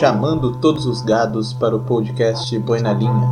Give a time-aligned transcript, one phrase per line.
[0.00, 3.30] chamando todos os gados para o podcast Boi na Linha.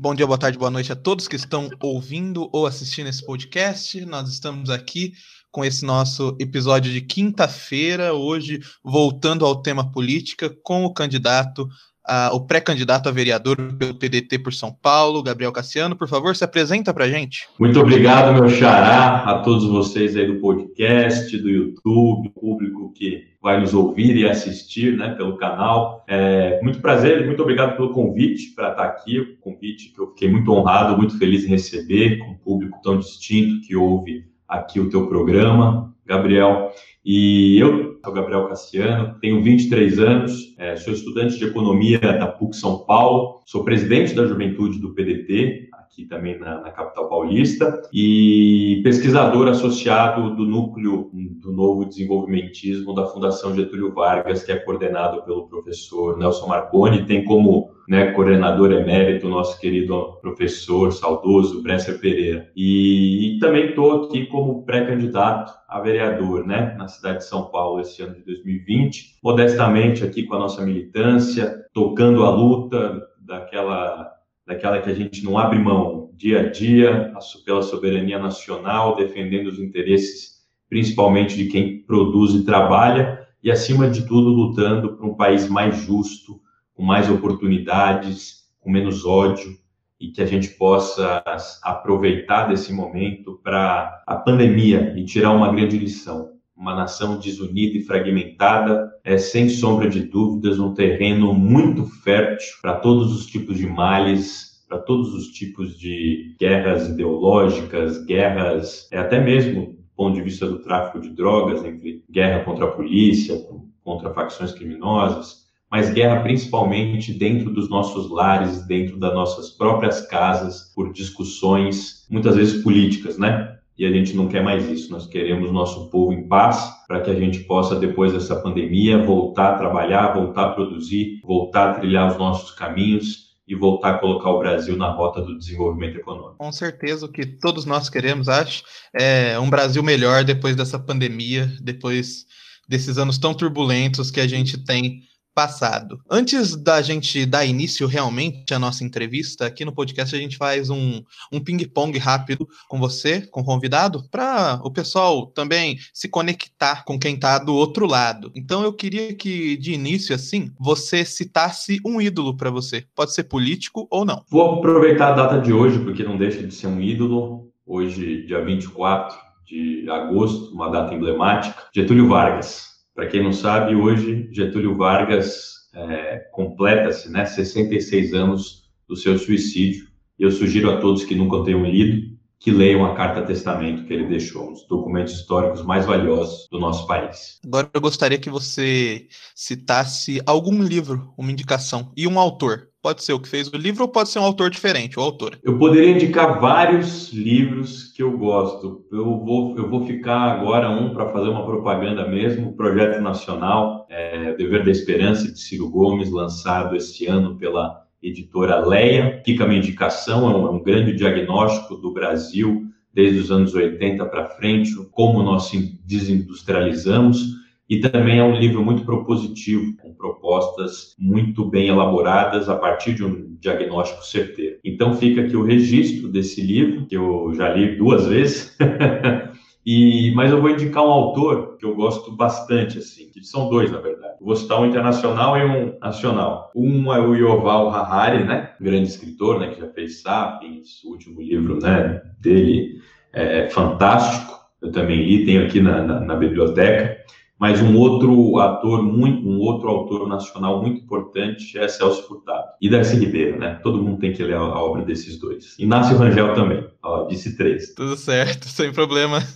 [0.00, 4.02] Bom dia, boa tarde, boa noite a todos que estão ouvindo ou assistindo esse podcast.
[4.06, 5.12] Nós estamos aqui
[5.50, 11.68] com esse nosso episódio de quinta-feira, hoje voltando ao tema política com o candidato
[12.10, 15.94] uh, o pré-candidato a vereador pelo PDT por São Paulo, Gabriel Cassiano.
[15.94, 17.48] Por favor, se apresenta para gente.
[17.58, 23.60] Muito obrigado, meu xará, a todos vocês aí do podcast, do YouTube, público que vai
[23.60, 26.04] nos ouvir e assistir né, pelo canal.
[26.08, 30.30] É, muito prazer, muito obrigado pelo convite para estar aqui, o convite que eu fiquei
[30.30, 34.90] muito honrado, muito feliz em receber, com um público tão distinto que ouve aqui o
[34.90, 36.72] teu programa, Gabriel.
[37.04, 42.54] E eu sou Gabriel Cassiano, tenho 23 anos, é, sou estudante de economia da PUC
[42.54, 48.80] São Paulo, sou presidente da juventude do PDT, aqui também na, na, capital paulista, e
[48.84, 55.48] pesquisador associado do núcleo do novo desenvolvimentismo da Fundação Getúlio Vargas, que é coordenado pelo
[55.48, 62.48] professor Nelson Marconi, tem como né, coordenador emérito nosso querido professor saudoso Bresser Pereira.
[62.54, 67.80] E, e também estou aqui como pré-candidato a vereador né, na cidade de São Paulo
[67.80, 74.19] esse ano de 2020, modestamente aqui com a nossa militância, tocando a luta daquela
[74.50, 77.12] daquela que a gente não abre mão dia a dia,
[77.46, 84.06] pela soberania nacional, defendendo os interesses principalmente de quem produz e trabalha, e acima de
[84.06, 86.40] tudo lutando por um país mais justo,
[86.74, 89.56] com mais oportunidades, com menos ódio,
[90.00, 91.22] e que a gente possa
[91.62, 96.32] aproveitar desse momento para a pandemia e tirar uma grande lição.
[96.56, 102.74] Uma nação desunida e fragmentada é, sem sombra de dúvidas, um terreno muito fértil para
[102.74, 109.20] todos os tipos de males, para todos os tipos de guerras ideológicas, guerras, é, até
[109.20, 113.36] mesmo do ponto de vista do tráfico de drogas, entre guerra contra a polícia,
[113.82, 120.72] contra facções criminosas, mas guerra principalmente dentro dos nossos lares, dentro das nossas próprias casas,
[120.74, 123.59] por discussões muitas vezes políticas, né?
[123.80, 124.92] E a gente não quer mais isso.
[124.92, 129.54] Nós queremos nosso povo em paz para que a gente possa, depois dessa pandemia, voltar
[129.54, 134.32] a trabalhar, voltar a produzir, voltar a trilhar os nossos caminhos e voltar a colocar
[134.32, 136.36] o Brasil na rota do desenvolvimento econômico.
[136.36, 141.50] Com certeza, o que todos nós queremos, acho, é um Brasil melhor depois dessa pandemia,
[141.62, 142.26] depois
[142.68, 145.00] desses anos tão turbulentos que a gente tem
[145.34, 146.00] passado.
[146.10, 150.70] Antes da gente dar início realmente à nossa entrevista, aqui no podcast a gente faz
[150.70, 151.02] um,
[151.32, 156.98] um ping-pong rápido com você, com o convidado, para o pessoal também se conectar com
[156.98, 158.30] quem está do outro lado.
[158.34, 162.84] Então eu queria que, de início, assim, você citasse um ídolo para você.
[162.94, 164.24] Pode ser político ou não.
[164.30, 167.50] Vou aproveitar a data de hoje, porque não deixa de ser um ídolo.
[167.66, 171.54] Hoje, dia 24 de agosto, uma data emblemática.
[171.74, 172.69] Getúlio Vargas
[173.00, 179.88] para quem não sabe, hoje Getúlio Vargas é, completa-se né, 66 anos do seu suicídio.
[180.18, 184.06] Eu sugiro a todos que nunca tenham lido que leiam a Carta Testamento que ele
[184.06, 187.38] deixou, um dos documentos históricos mais valiosos do nosso país.
[187.42, 192.69] Agora eu gostaria que você citasse algum livro, uma indicação e um autor.
[192.82, 195.38] Pode ser o que fez o livro ou pode ser um autor diferente, o autor.
[195.42, 198.86] Eu poderia indicar vários livros que eu gosto.
[198.90, 204.32] Eu vou, eu vou ficar agora um para fazer uma propaganda mesmo, Projeto Nacional, é,
[204.32, 209.20] Dever da Esperança, de Ciro Gomes, lançado este ano pela editora Leia.
[209.26, 212.64] Fica minha indicação, é um, é um grande diagnóstico do Brasil
[212.94, 215.52] desde os anos 80 para frente, como nós
[215.84, 217.39] desindustrializamos
[217.70, 223.04] e também é um livro muito propositivo, com propostas muito bem elaboradas a partir de
[223.04, 224.56] um diagnóstico certeiro.
[224.64, 228.56] Então fica aqui o registro desse livro, que eu já li duas vezes.
[229.64, 233.70] E, mas eu vou indicar um autor que eu gosto bastante, assim, que são dois,
[233.70, 234.14] na verdade.
[234.18, 236.50] Vou citar um internacional e um nacional.
[236.56, 238.54] Um é o Yoval Harari, né?
[238.58, 239.48] grande escritor, né?
[239.48, 242.00] Que já fez Sapiens, o último livro, né?
[242.18, 242.80] Dele
[243.12, 244.40] é fantástico.
[244.62, 246.98] Eu também li, tenho aqui na, na, na biblioteca.
[247.40, 252.68] Mas um outro ator muito, um outro autor nacional muito importante é Celso Furtado e
[252.68, 253.58] Darcy Ribeiro, né?
[253.62, 255.58] Todo mundo tem que ler a, obra desses dois.
[255.58, 257.74] Inácio Rangel também, ó, disse três.
[257.74, 259.26] Tudo certo, sem problema.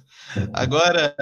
[0.52, 1.16] Agora,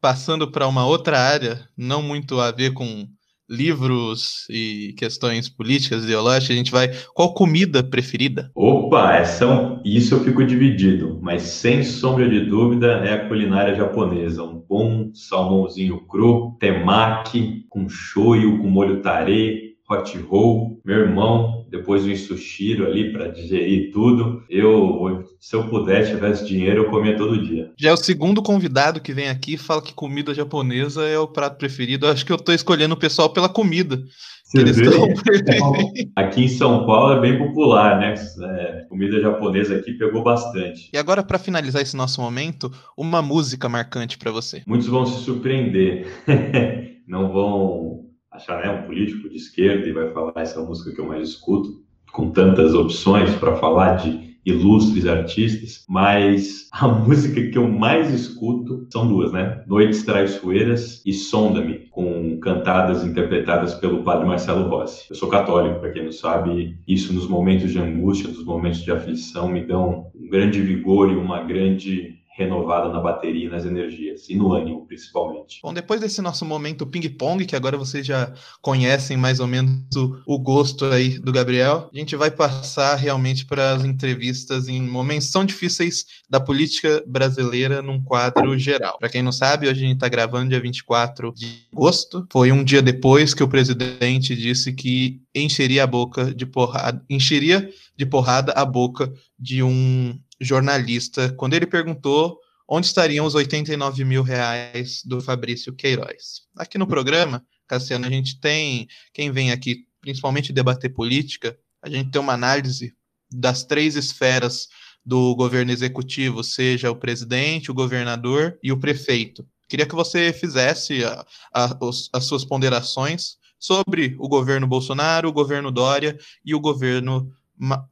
[0.00, 3.08] passando para uma outra área, não muito a ver com
[3.48, 6.90] livros e questões políticas, ideológicas, a gente vai.
[7.14, 8.50] Qual comida preferida?
[8.54, 13.74] Opa, essa, é isso eu fico dividido, mas sem sombra de dúvida é a culinária
[13.74, 14.42] japonesa.
[14.42, 22.04] Um bom salmãozinho cru, temaki, com shoyu, com molho tare, hot roll, meu irmão, depois
[22.04, 24.42] um sushiro ali para digerir tudo.
[24.48, 27.72] Eu, se eu pudesse, tivesse dinheiro, eu comia todo dia.
[27.78, 31.28] Já é o segundo convidado que vem aqui e fala que comida japonesa é o
[31.28, 32.06] prato preferido.
[32.06, 34.02] Eu acho que eu estou escolhendo o pessoal pela comida.
[36.14, 38.14] aqui em São Paulo é bem popular, né?
[38.14, 40.90] É, comida japonesa aqui pegou bastante.
[40.92, 44.62] E agora, para finalizar esse nosso momento, uma música marcante para você.
[44.66, 46.06] Muitos vão se surpreender.
[47.06, 51.06] Não vão achar né, um político de esquerda e vai falar essa música que eu
[51.06, 51.82] mais escuto,
[52.12, 58.86] com tantas opções para falar de ilustres artistas, mas a música que eu mais escuto
[58.92, 59.62] são duas, né?
[59.66, 65.06] Noites Traiçoeiras e Sonda-me, com cantadas interpretadas pelo padre Marcelo Rossi.
[65.08, 68.90] Eu sou católico, para quem não sabe, isso nos momentos de angústia, nos momentos de
[68.90, 74.28] aflição, me dão um grande vigor e uma grande renovada na bateria e nas energias,
[74.28, 75.60] e no ânimo, principalmente.
[75.62, 80.20] Bom, depois desse nosso momento ping-pong, que agora vocês já conhecem mais ou menos o,
[80.26, 85.30] o, gosto aí do Gabriel, a gente vai passar realmente para as entrevistas em momentos
[85.30, 88.98] tão difíceis da política brasileira num quadro geral.
[88.98, 92.64] Para quem não sabe, hoje a gente está gravando dia 24 de agosto, foi um
[92.64, 98.52] dia depois que o presidente disse que encheria a boca de porrada, encheria de porrada
[98.56, 102.38] a boca de um jornalista quando ele perguntou
[102.68, 106.42] onde estariam os 89 mil reais do Fabrício Queiroz.
[106.56, 112.10] Aqui no programa, Cassiano, a gente tem, quem vem aqui principalmente debater política, a gente
[112.10, 112.94] tem uma análise
[113.30, 114.68] das três esferas
[115.04, 119.46] do governo executivo, seja o presidente, o governador e o prefeito.
[119.68, 121.78] Queria que você fizesse a, a,
[122.12, 127.30] as suas ponderações sobre o governo Bolsonaro, o governo Dória e o governo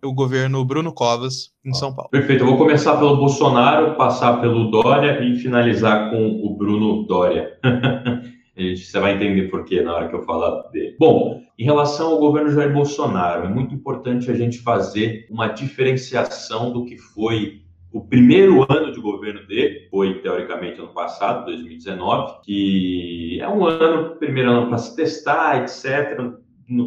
[0.03, 2.11] o governo Bruno Covas em São Paulo.
[2.11, 2.43] Perfeito.
[2.43, 7.59] Eu vou começar pelo Bolsonaro, passar pelo Dória e finalizar com o Bruno Dória.
[8.55, 10.94] Você vai entender por quê na hora que eu falar dele.
[10.99, 16.70] Bom, em relação ao governo Jair Bolsonaro, é muito importante a gente fazer uma diferenciação
[16.70, 23.38] do que foi o primeiro ano de governo dele, foi teoricamente ano passado, 2019, que
[23.41, 26.41] é um ano, primeiro ano para se testar, etc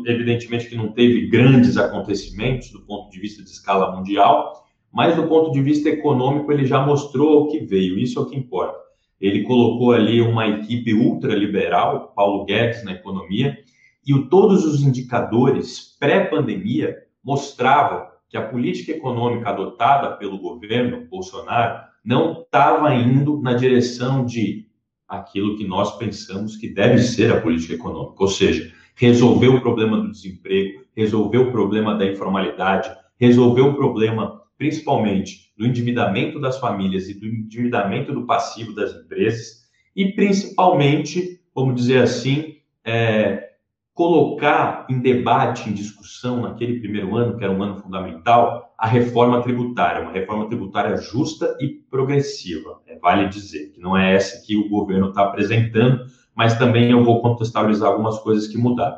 [0.05, 5.27] evidentemente que não teve grandes acontecimentos do ponto de vista de escala mundial, mas do
[5.27, 8.77] ponto de vista econômico ele já mostrou o que veio, isso é o que importa.
[9.19, 13.57] Ele colocou ali uma equipe ultraliberal, Paulo Guedes na economia,
[14.05, 22.41] e todos os indicadores pré-pandemia mostravam que a política econômica adotada pelo governo Bolsonaro não
[22.41, 24.67] estava indo na direção de
[25.07, 29.97] aquilo que nós pensamos que deve ser a política econômica, ou seja, resolver o problema
[29.97, 32.89] do desemprego, resolver o problema da informalidade,
[33.19, 39.65] resolver o problema, principalmente, do endividamento das famílias e do endividamento do passivo das empresas,
[39.95, 43.51] e principalmente, vamos dizer assim, é,
[43.93, 49.41] colocar em debate, em discussão, naquele primeiro ano, que era um ano fundamental, a reforma
[49.41, 52.81] tributária, uma reforma tributária justa e progressiva.
[52.85, 57.03] É, vale dizer que não é essa que o governo está apresentando, mas também eu
[57.03, 58.97] vou contextualizar algumas coisas que mudaram.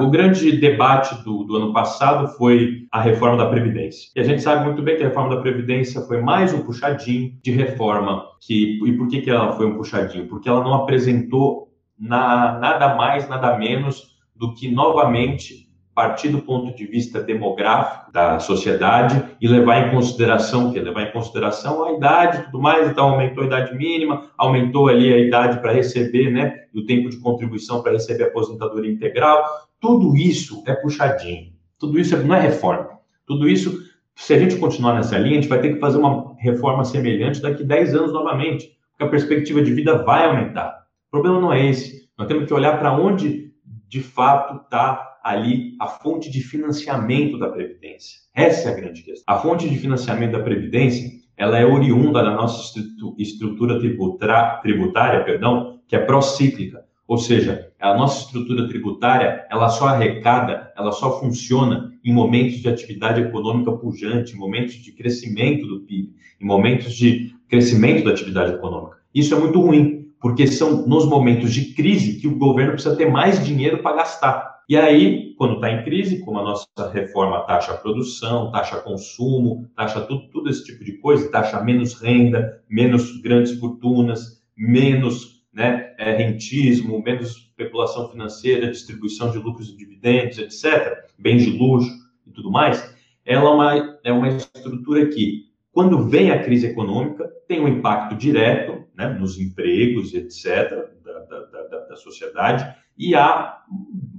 [0.00, 4.10] O grande debate do, do, ano passado foi a reforma da Previdência.
[4.14, 7.36] E a gente sabe muito bem que a reforma da Previdência foi mais um puxadinho
[7.42, 8.24] de reforma.
[8.40, 10.28] Que, e por que, que ela foi um puxadinho?
[10.28, 16.74] Porque ela não apresentou na, nada mais, nada menos do que novamente partir do ponto
[16.74, 20.80] de vista demográfico da sociedade e levar em consideração o quê?
[20.80, 25.12] Levar em consideração a idade e tudo mais, então aumentou a idade mínima, aumentou ali
[25.12, 29.44] a idade para receber, né, o tempo de contribuição para receber a aposentadoria integral,
[29.78, 33.78] tudo isso é puxadinho, tudo isso não é reforma, tudo isso,
[34.14, 37.42] se a gente continuar nessa linha, a gente vai ter que fazer uma reforma semelhante
[37.42, 40.86] daqui 10 anos novamente, porque a perspectiva de vida vai aumentar.
[41.08, 43.52] O problema não é esse, nós temos que olhar para onde
[43.88, 48.20] de fato está ali a fonte de financiamento da Previdência.
[48.34, 49.34] Essa é a grande questão.
[49.34, 52.78] A fonte de financiamento da Previdência ela é oriunda da nossa
[53.18, 56.84] estrutura tributária, perdão, que é procíclica.
[57.08, 62.68] Ou seja, a nossa estrutura tributária, ela só arrecada, ela só funciona em momentos de
[62.68, 68.52] atividade econômica pujante, em momentos de crescimento do PIB, em momentos de crescimento da atividade
[68.52, 68.98] econômica.
[69.14, 73.10] Isso é muito ruim, porque são nos momentos de crise que o governo precisa ter
[73.10, 74.51] mais dinheiro para gastar.
[74.68, 80.00] E aí, quando está em crise, como a nossa reforma taxa produção, taxa consumo, taxa
[80.02, 86.12] tudo, tudo esse tipo de coisa, taxa menos renda, menos grandes fortunas, menos né, é,
[86.12, 91.90] rentismo, menos especulação financeira, distribuição de lucros e dividendos, etc., bens de luxo
[92.26, 97.30] e tudo mais, ela é uma, é uma estrutura que, quando vem a crise econômica,
[97.46, 102.64] tem um impacto direto né, nos empregos, etc., da, da, da, da sociedade,
[102.96, 103.58] e há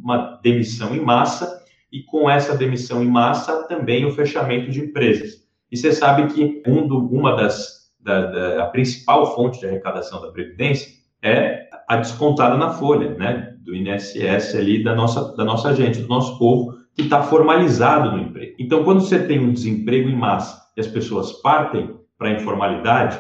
[0.02, 5.44] uma demissão em massa e com essa demissão em massa também o fechamento de empresas.
[5.72, 10.22] E você sabe que um do, uma das da, da, a principal fonte de arrecadação
[10.22, 15.74] da previdência é a descontada na folha, né, do INSS ali da nossa da nossa
[15.74, 18.56] gente, do nosso povo que está formalizado no emprego.
[18.60, 23.20] Então, quando você tem um desemprego em massa e as pessoas partem para a informalidade,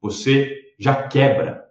[0.00, 1.63] você já quebra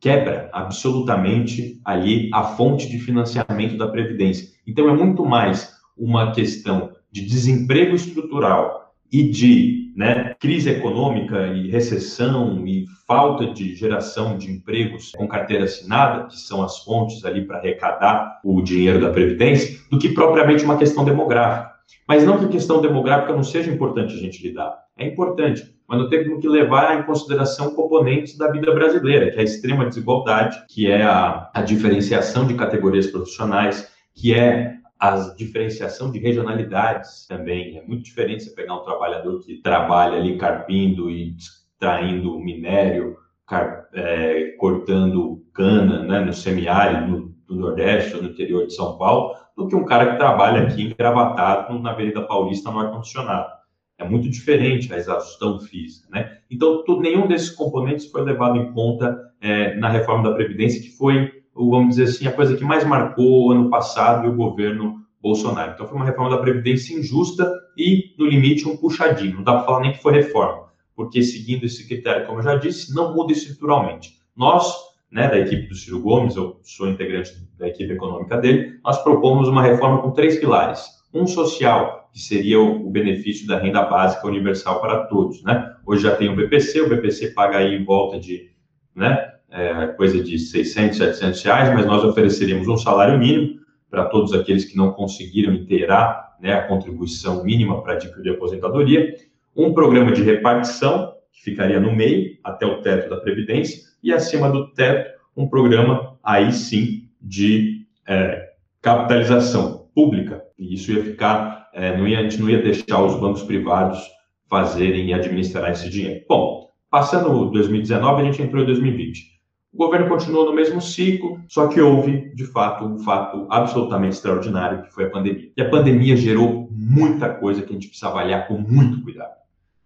[0.00, 4.48] quebra absolutamente ali a fonte de financiamento da Previdência.
[4.66, 11.68] Então, é muito mais uma questão de desemprego estrutural e de né, crise econômica e
[11.68, 17.44] recessão e falta de geração de empregos com carteira assinada, que são as fontes ali
[17.44, 21.70] para arrecadar o dinheiro da Previdência, do que propriamente uma questão demográfica.
[22.06, 24.78] Mas não que a questão demográfica não seja importante a gente lidar.
[25.00, 29.40] É importante, mas nós temos que levar em consideração componentes da vida brasileira, que é
[29.40, 36.12] a extrema desigualdade, que é a, a diferenciação de categorias profissionais, que é a diferenciação
[36.12, 37.78] de regionalidades também.
[37.78, 43.16] É muito diferente você pegar um trabalhador que trabalha ali carpindo e extraindo minério,
[43.46, 48.98] car, é, cortando cana né, no semiárido, no, no Nordeste ou no interior de São
[48.98, 53.59] Paulo, do que um cara que trabalha aqui engravatado na Avenida Paulista no ar-condicionado.
[54.00, 56.38] É muito diferente a exaustão física, né?
[56.50, 60.88] Então, tudo, nenhum desses componentes foi levado em conta é, na reforma da Previdência, que
[60.96, 65.00] foi, vamos dizer assim, a coisa que mais marcou o ano passado e o governo
[65.20, 65.72] Bolsonaro.
[65.74, 69.36] Então, foi uma reforma da Previdência injusta e, no limite, um puxadinho.
[69.36, 72.54] Não dá para falar nem que foi reforma, porque, seguindo esse critério, como eu já
[72.56, 74.14] disse, não muda estruturalmente.
[74.34, 74.74] Nós,
[75.12, 79.46] né, da equipe do Ciro Gomes, eu sou integrante da equipe econômica dele, nós propomos
[79.46, 80.99] uma reforma com três pilares.
[81.12, 85.74] Um social, que seria o benefício da renda básica universal para todos, né?
[85.84, 88.50] Hoje já tem o BPC, o BPC paga aí em volta de,
[88.94, 94.32] né, é, coisa de 600, 700 reais, mas nós ofereceríamos um salário mínimo para todos
[94.32, 99.14] aqueles que não conseguiram inteirar né, a contribuição mínima para adquirir aposentadoria,
[99.54, 104.48] um programa de repartição, que ficaria no meio, até o teto da Previdência, e acima
[104.48, 108.50] do teto, um programa, aí sim, de é,
[108.80, 113.18] capitalização pública, e isso ia ficar é, não ia, a gente não ia deixar os
[113.18, 114.00] bancos privados
[114.48, 116.24] fazerem e administrar esse dinheiro.
[116.28, 119.40] Bom, passando 2019, a gente entrou em 2020.
[119.72, 124.82] O governo continuou no mesmo ciclo, só que houve, de fato, um fato absolutamente extraordinário,
[124.82, 125.52] que foi a pandemia.
[125.56, 129.34] E a pandemia gerou muita coisa que a gente precisa avaliar com muito cuidado.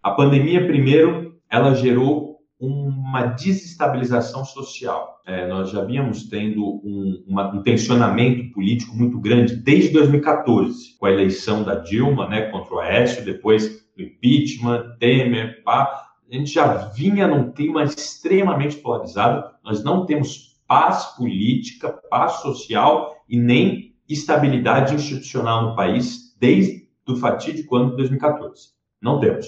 [0.01, 5.14] A pandemia, primeiro, ela gerou uma desestabilização social.
[5.25, 11.05] É, nós já vínhamos tendo um, uma, um, tensionamento político muito grande desde 2014, com
[11.07, 16.11] a eleição da Dilma né, contra o Aécio, depois o impeachment, Temer, pá.
[16.31, 19.49] A gente já vinha num clima extremamente polarizado.
[19.63, 27.15] Nós não temos paz política, paz social e nem estabilidade institucional no país desde o
[27.15, 28.69] fatídico ano de 2014.
[29.01, 29.47] Não temos.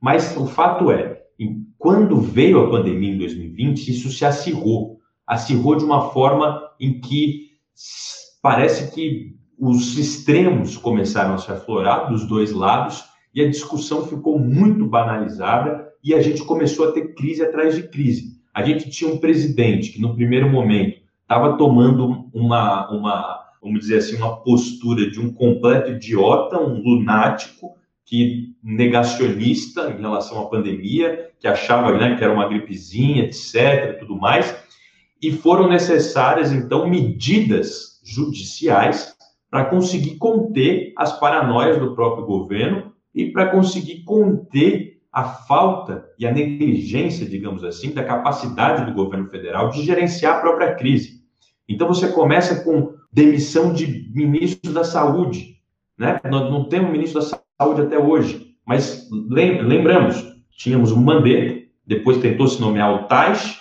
[0.00, 1.22] Mas o fato é,
[1.76, 4.97] quando veio a pandemia em 2020, isso se acirrou.
[5.28, 7.50] Acirrou de uma forma em que
[8.42, 13.04] parece que os extremos começaram a se aflorar dos dois lados
[13.34, 17.82] e a discussão ficou muito banalizada e a gente começou a ter crise atrás de
[17.88, 18.38] crise.
[18.54, 23.98] A gente tinha um presidente que, no primeiro momento, estava tomando uma, uma, vamos dizer
[23.98, 31.30] assim, uma postura de um completo idiota, um lunático, que negacionista em relação à pandemia,
[31.38, 34.56] que achava né, que era uma gripezinha, etc., tudo mais,
[35.20, 39.14] e foram necessárias, então, medidas judiciais
[39.50, 46.26] para conseguir conter as paranoias do próprio governo e para conseguir conter a falta e
[46.26, 51.22] a negligência, digamos assim, da capacidade do governo federal de gerenciar a própria crise.
[51.68, 55.56] Então, você começa com demissão de ministros da saúde,
[55.98, 56.20] né?
[56.30, 58.54] Nós não temos ministro da saúde até hoje.
[58.64, 63.58] Mas lembramos, tínhamos um Mandetta, depois tentou se nomear o Taish,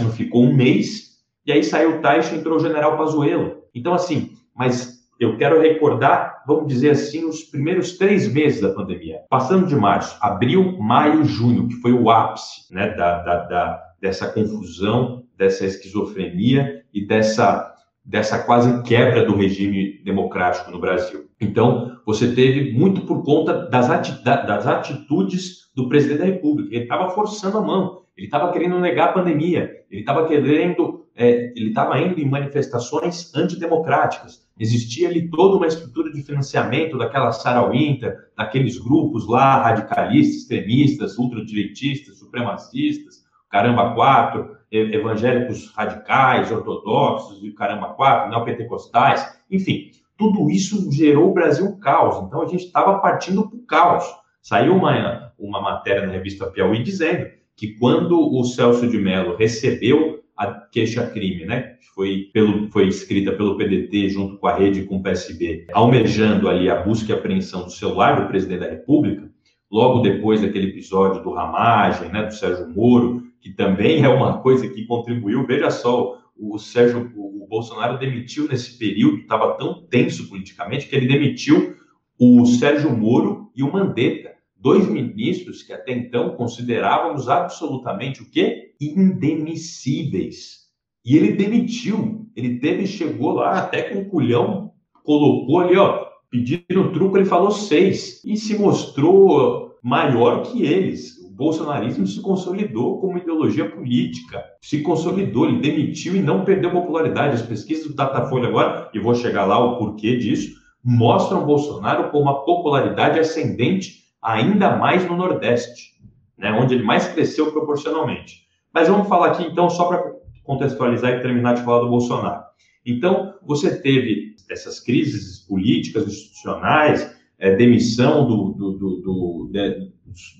[0.00, 1.12] Não ficou um mês,
[1.46, 3.62] e aí saiu o Taish e entrou o general Pazuello.
[3.74, 9.20] Então, assim, mas eu quero recordar, vamos dizer assim, os primeiros três meses da pandemia.
[9.30, 14.28] Passando de março, abril, maio, junho, que foi o ápice né, da, da, da dessa
[14.32, 17.72] confusão, dessa esquizofrenia e dessa,
[18.04, 21.30] dessa quase quebra do regime democrático no Brasil.
[21.40, 26.74] Então, você teve muito por conta das, ati das atitudes do presidente da República.
[26.74, 31.52] Ele estava forçando a mão, ele estava querendo negar a pandemia, ele estava querendo, é,
[31.56, 34.46] ele estava indo em manifestações antidemocráticas.
[34.58, 41.18] Existia ali toda uma estrutura de financiamento daquela Sarah Winter, daqueles grupos lá radicalistas, extremistas,
[41.18, 49.90] ultradireitistas, supremacistas, caramba quatro, evangélicos radicais, ortodoxos e caramba quatro, neopentecostais, enfim
[50.22, 52.24] tudo isso gerou o Brasil caos.
[52.24, 54.04] Então a gente estava partindo para o caos.
[54.40, 60.22] Saiu uma, uma matéria na revista Piauí dizendo que quando o Celso de Mello recebeu
[60.36, 64.96] a queixa-crime, né, que foi, pelo, foi escrita pelo PDT junto com a rede com
[64.96, 69.30] o PSB, almejando ali a busca e apreensão do celular do presidente da República,
[69.70, 74.68] logo depois daquele episódio do Ramagem, né, do Sérgio Moro, que também é uma coisa
[74.68, 80.88] que contribuiu, veja só, o Sérgio, o Bolsonaro demitiu nesse período, estava tão tenso politicamente,
[80.88, 81.76] que ele demitiu
[82.18, 84.31] o Sérgio Moro e o Mandetta,
[84.62, 88.74] dois ministros que até então considerávamos absolutamente o quê?
[88.80, 90.62] Indemissíveis.
[91.04, 96.92] E ele demitiu, ele teve, chegou lá até com um culhão, colocou ali, ó, pediram
[96.92, 103.68] truco, ele falou seis, e se mostrou maior que eles bolsonarismo se consolidou como ideologia
[103.68, 107.34] política, se consolidou, ele demitiu e não perdeu popularidade.
[107.34, 110.54] As pesquisas do Datafolha agora, e vou chegar lá o porquê disso,
[110.84, 115.92] mostram Bolsonaro com uma popularidade ascendente ainda mais no Nordeste,
[116.38, 118.42] né, onde ele mais cresceu proporcionalmente.
[118.72, 120.12] Mas vamos falar aqui então só para
[120.44, 122.42] contextualizar e terminar de falar do Bolsonaro.
[122.84, 129.50] Então, você teve essas crises políticas, institucionais, é, demissão do, do, do, do,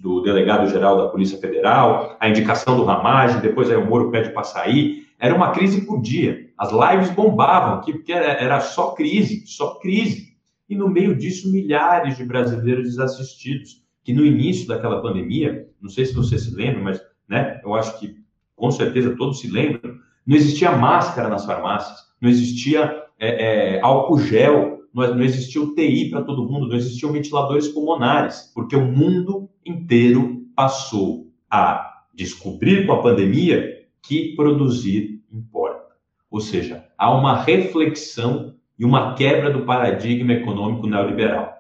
[0.01, 4.45] do delegado-geral da Polícia Federal, a indicação do Ramagem, depois aí o Moro pede para
[4.45, 5.07] sair.
[5.19, 6.51] Era uma crise por dia.
[6.59, 10.32] As lives bombavam aqui, porque era, era só crise, só crise.
[10.73, 16.07] E no meio disso, milhares de brasileiros desassistidos, que no início daquela pandemia, não sei
[16.07, 18.17] se você se lembra, mas né, eu acho que
[18.57, 24.19] com certeza todos se lembram, não existia máscara nas farmácias, não existia é, é, álcool
[24.21, 30.47] gel, não existia UTI para todo mundo, não existiam ventiladores pulmonares, porque o mundo inteiro
[30.57, 35.97] passou a descobrir com a pandemia que produzir importa.
[36.31, 41.53] Ou seja, há uma reflexão e uma quebra do paradigma econômico neoliberal.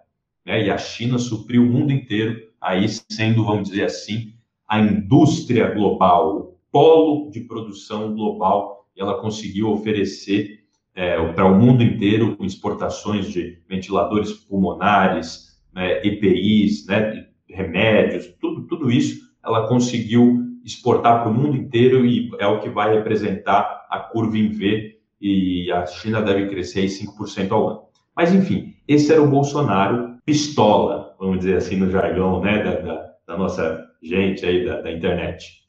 [0.44, 0.66] Né?
[0.66, 4.32] E a China supriu o mundo inteiro, aí sendo, vamos dizer assim,
[4.68, 10.60] a indústria global, o polo de produção global, e ela conseguiu oferecer
[10.94, 18.66] é, para o mundo inteiro com exportações de ventiladores pulmonares, né, EPIs, né, remédios, tudo,
[18.66, 23.86] tudo isso ela conseguiu exportar para o mundo inteiro e é o que vai representar
[23.90, 27.82] a curva em V e a China deve crescer em 5% ao ano.
[28.14, 33.12] Mas, enfim, esse era o Bolsonaro pistola, vamos dizer assim no jargão né, da, da,
[33.28, 35.62] da nossa gente aí da, da internet.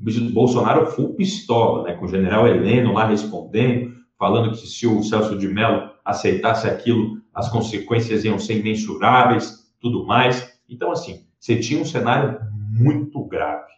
[0.00, 5.02] O Bolsonaro full pistola, né, com o general Heleno lá respondendo, falando que se o
[5.02, 10.58] Celso de Mello aceitasse aquilo, as consequências iam ser imensuráveis, tudo mais.
[10.68, 12.38] Então, assim, você tinha um cenário
[12.70, 13.70] muito grave.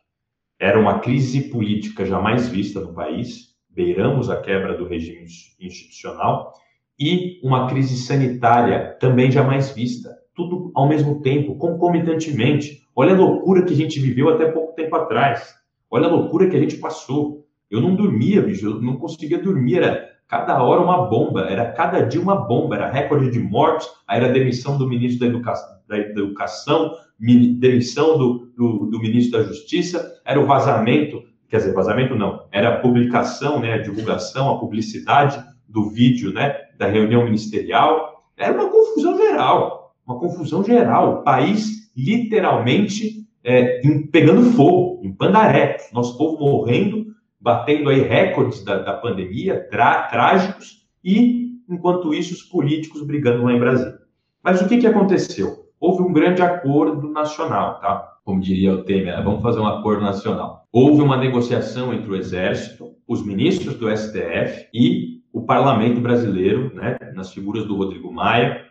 [0.58, 5.24] Era uma crise política jamais vista no país, beiramos a quebra do regime
[5.60, 6.52] institucional,
[6.98, 10.10] e uma crise sanitária também jamais vista.
[10.34, 12.82] Tudo ao mesmo tempo, concomitantemente.
[12.94, 15.54] Olha a loucura que a gente viveu até pouco tempo atrás.
[15.90, 17.46] Olha a loucura que a gente passou.
[17.70, 19.78] Eu não dormia, bicho, eu não conseguia dormir.
[19.78, 24.18] Era cada hora uma bomba, era cada dia uma bomba, era recorde de mortes, aí
[24.18, 30.20] era demissão do ministro da Educação, da educação demissão do, do, do, ministro da Justiça,
[30.24, 31.22] era o vazamento,
[31.52, 35.38] quer dizer, vazamento não, era a publicação, né, a divulgação, a publicidade
[35.68, 41.92] do vídeo, né, da reunião ministerial, era uma confusão geral, uma confusão geral, o país
[41.94, 48.94] literalmente é, em, pegando fogo, em pandaré, nosso povo morrendo batendo aí recordes da, da
[48.94, 53.98] pandemia, trágicos, e, enquanto isso, os políticos brigando lá em Brasília.
[54.42, 55.66] Mas o que, que aconteceu?
[55.78, 58.11] Houve um grande acordo nacional, tá?
[58.24, 60.66] Como diria o Temer, vamos fazer um acordo nacional.
[60.72, 66.98] Houve uma negociação entre o Exército, os ministros do STF e o Parlamento brasileiro, né,
[67.14, 68.66] nas figuras do Rodrigo Maia,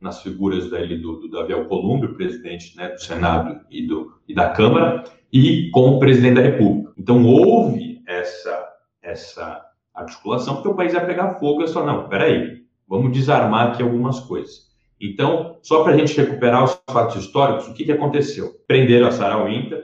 [0.00, 4.50] nas figuras dele, do, do Davi Alcolumbre, presidente né, do Senado e, do, e da
[4.50, 6.92] Câmara, e com o presidente da República.
[6.96, 8.68] Então, houve essa,
[9.02, 13.82] essa articulação, porque o país ia pegar fogo e só, não, peraí, vamos desarmar aqui
[13.82, 14.69] algumas coisas.
[15.00, 18.50] Então, só para a gente recuperar os fatos históricos, o que, que aconteceu?
[18.66, 19.82] Prenderam a Sarah Winter,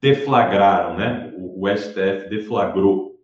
[0.00, 1.32] deflagraram, né?
[1.36, 3.16] O, o, STF deflagrou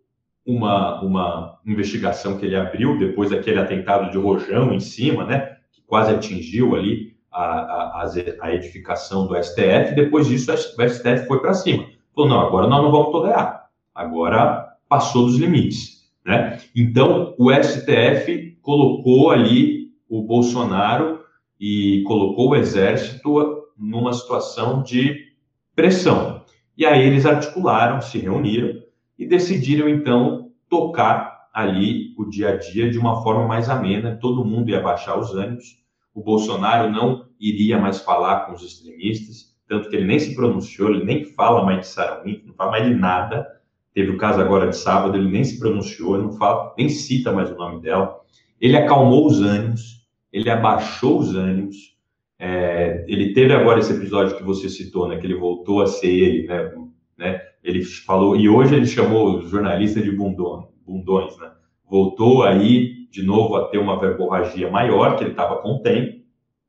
[0.45, 5.57] uma, uma investigação que ele abriu depois daquele atentado de Rojão em cima, né?
[5.71, 9.95] Que quase atingiu ali a, a, a edificação do STF.
[9.95, 11.87] Depois disso, o STF foi para cima.
[12.15, 13.69] Falou, não, agora nós não vamos tolerar.
[13.93, 15.97] Agora passou dos limites.
[16.23, 16.59] Né?
[16.75, 19.76] Então, o STF colocou ali
[20.09, 21.21] o Bolsonaro
[21.59, 25.27] e colocou o Exército numa situação de
[25.75, 26.43] pressão.
[26.77, 28.81] E aí eles articularam, se reuniram
[29.17, 34.45] e decidiram, então, tocar ali o dia a dia de uma forma mais amena, todo
[34.45, 39.89] mundo ia baixar os ânimos, o Bolsonaro não iria mais falar com os extremistas, tanto
[39.89, 42.95] que ele nem se pronunciou, ele nem fala mais de Winter, não fala mais de
[42.95, 43.45] nada.
[43.93, 47.31] Teve o caso agora de sábado, ele nem se pronunciou, ele não fala, nem cita
[47.31, 48.15] mais o nome dela.
[48.61, 49.96] Ele acalmou os ânimos,
[50.31, 51.95] ele abaixou os ânimos.
[52.39, 56.07] É, ele teve agora esse episódio que você citou, né, que ele voltou a ser
[56.07, 56.71] ele, né,
[57.17, 61.51] né ele falou, e hoje ele chamou os jornalistas de bundões, né,
[61.89, 66.21] voltou aí de novo a ter uma verborragia maior, que ele estava com tempo,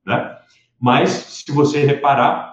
[0.06, 0.38] né,
[0.80, 2.48] mas se você reparar,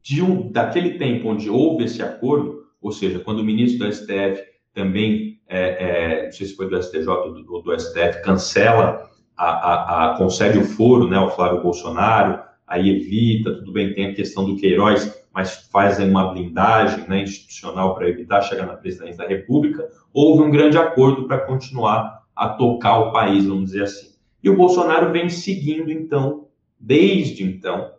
[0.00, 4.40] de um, daquele tempo onde houve esse acordo, ou seja, quando o ministro do STF
[4.72, 9.46] também, é, é, não sei se foi do STJ ou do, do STF, cancela a,
[9.46, 14.14] a, a, concede o foro né, ao Flávio Bolsonaro, aí evita, tudo bem, tem a
[14.14, 19.28] questão do Queiroz, mas faz uma blindagem né, institucional para evitar chegar na presidência da
[19.28, 24.16] República, houve um grande acordo para continuar a tocar o país, vamos dizer assim.
[24.42, 26.46] E o Bolsonaro vem seguindo, então,
[26.78, 27.90] desde então,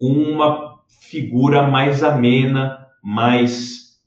[0.00, 3.98] uma figura mais amena, mais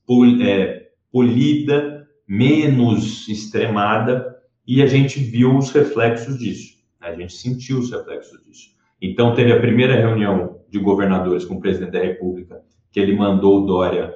[0.44, 4.31] é, polida, menos extremada,
[4.66, 7.10] e a gente viu os reflexos disso, né?
[7.10, 8.70] a gente sentiu os reflexos disso.
[9.02, 13.62] Então, teve a primeira reunião de governadores com o presidente da República, que ele mandou
[13.62, 14.14] o Dória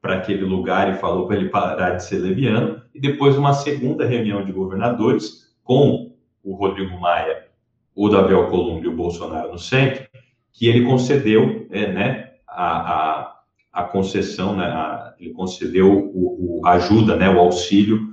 [0.00, 4.04] para aquele lugar e falou para ele parar de ser leviano, e depois uma segunda
[4.04, 7.46] reunião de governadores com o Rodrigo Maia,
[7.94, 10.04] o Davi Alcolumbre e o Bolsonaro no centro,
[10.52, 16.66] que ele concedeu é, né, a, a, a concessão, né, a, ele concedeu o, o,
[16.66, 18.11] ajuda, né, o auxílio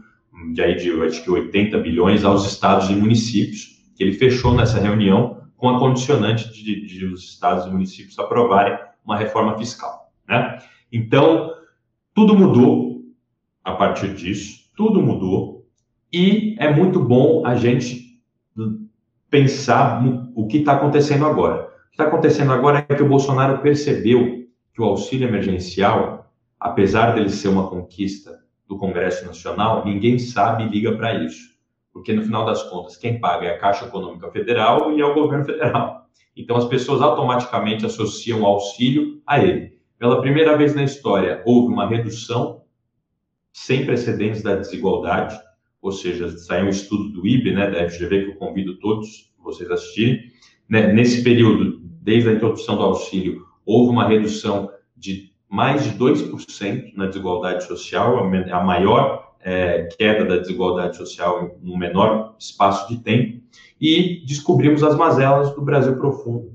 [0.54, 4.80] de, aí de acho que 80 bilhões aos estados e municípios, que ele fechou nessa
[4.80, 10.12] reunião com a condicionante de, de os estados e municípios aprovarem uma reforma fiscal.
[10.28, 10.60] Né?
[10.92, 11.54] Então,
[12.14, 13.02] tudo mudou
[13.64, 15.66] a partir disso, tudo mudou,
[16.12, 18.20] e é muito bom a gente
[19.30, 21.64] pensar o que está acontecendo agora.
[21.64, 27.14] O que está acontecendo agora é que o Bolsonaro percebeu que o auxílio emergencial, apesar
[27.14, 28.40] dele ser uma conquista
[28.70, 31.50] do Congresso Nacional, ninguém sabe e liga para isso.
[31.92, 35.16] Porque, no final das contas, quem paga é a Caixa Econômica Federal e é o
[35.16, 36.06] governo federal.
[36.38, 39.80] Então, as pessoas automaticamente associam o auxílio a ele.
[39.98, 42.62] Pela primeira vez na história, houve uma redução
[43.52, 45.38] sem precedentes da desigualdade,
[45.82, 49.70] ou seja, saiu um estudo do IBE, né, da FGV, que eu convido todos vocês
[49.72, 50.32] a assistirem.
[50.70, 56.94] Né, nesse período, desde a introdução do auxílio, houve uma redução de mais de 2%
[56.96, 63.42] na desigualdade social, a maior é, queda da desigualdade social no menor espaço de tempo,
[63.82, 66.54] e descobrimos as mazelas do Brasil profundo.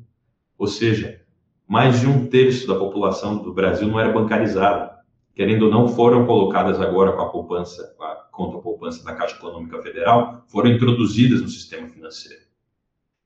[0.59, 1.21] Ou seja,
[1.67, 4.95] mais de um terço da população do Brasil não era bancarizada.
[5.35, 9.37] Querendo ou não, foram colocadas agora com a poupança, com a conta poupança da Caixa
[9.37, 12.45] Econômica Federal, foram introduzidas no sistema financeiro.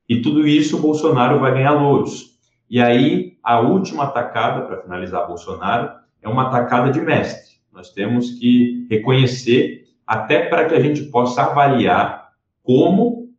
[0.08, 2.37] E tudo isso o Bolsonaro vai ganhar louros.
[2.70, 7.56] E aí, a última atacada, para finalizar Bolsonaro, é uma atacada de mestre.
[7.72, 13.30] Nós temos que reconhecer, até para que a gente possa avaliar como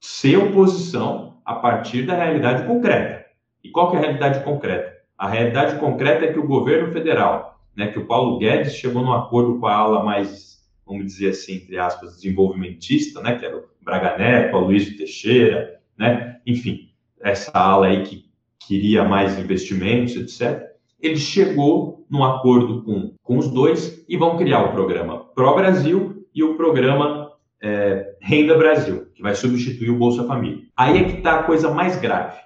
[0.00, 3.24] ser oposição a partir da realidade concreta.
[3.62, 4.92] E qual que é a realidade concreta?
[5.16, 9.12] A realidade concreta é que o governo federal, né, que o Paulo Guedes chegou num
[9.12, 13.64] acordo com a ala mais, vamos dizer assim, entre aspas, desenvolvimentista, né, que era o
[13.82, 16.90] Braga Neto, o Luiz Teixeira, né, enfim,
[17.24, 18.26] essa ala aí que
[18.60, 20.62] queria mais investimentos, etc.,
[21.00, 26.26] ele chegou num acordo com, com os dois e vão criar o programa Pro Brasil
[26.34, 27.32] e o programa
[27.62, 30.64] é, Renda Brasil, que vai substituir o Bolsa Família.
[30.76, 32.38] Aí é que está a coisa mais grave,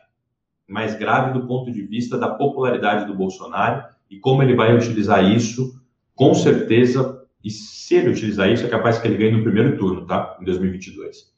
[0.66, 5.24] mais grave do ponto de vista da popularidade do Bolsonaro e como ele vai utilizar
[5.24, 5.80] isso,
[6.14, 10.06] com certeza, e se ele utilizar isso, é capaz que ele ganhe no primeiro turno,
[10.06, 10.36] tá?
[10.40, 11.32] Em 2022.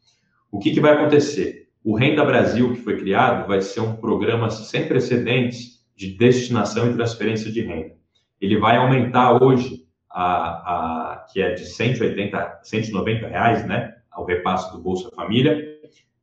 [0.50, 1.69] O que, que vai acontecer?
[1.82, 6.94] O Renda Brasil, que foi criado, vai ser um programa sem precedentes de destinação e
[6.94, 7.94] transferência de renda.
[8.38, 14.70] Ele vai aumentar hoje, a, a que é de 180, 190 reais, né, o repasse
[14.72, 15.58] do Bolsa Família,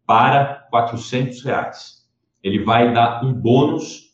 [0.06, 2.08] para 400 reais.
[2.44, 4.12] Ele vai dar um bônus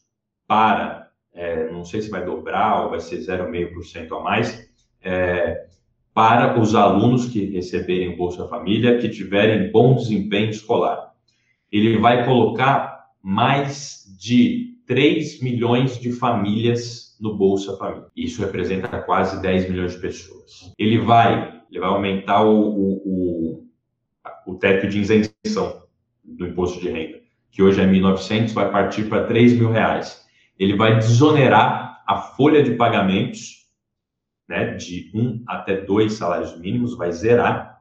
[0.47, 5.65] para, é, não sei se vai dobrar ou vai ser 0,5% a mais, é,
[6.13, 11.12] para os alunos que receberem o Bolsa Família que tiverem bom desempenho escolar
[11.73, 18.07] ele vai colocar mais de 3 milhões de famílias no Bolsa Família.
[18.15, 20.71] Isso representa quase 10 milhões de pessoas.
[20.77, 23.67] Ele vai, ele vai aumentar o, o, o,
[24.45, 25.83] o teto de isenção
[26.23, 27.19] do imposto de renda,
[27.51, 30.23] que hoje é 1.900, vai partir para 3 mil reais.
[30.59, 33.67] Ele vai desonerar a folha de pagamentos
[34.47, 37.72] né, de um até dois salários mínimos, vai zerar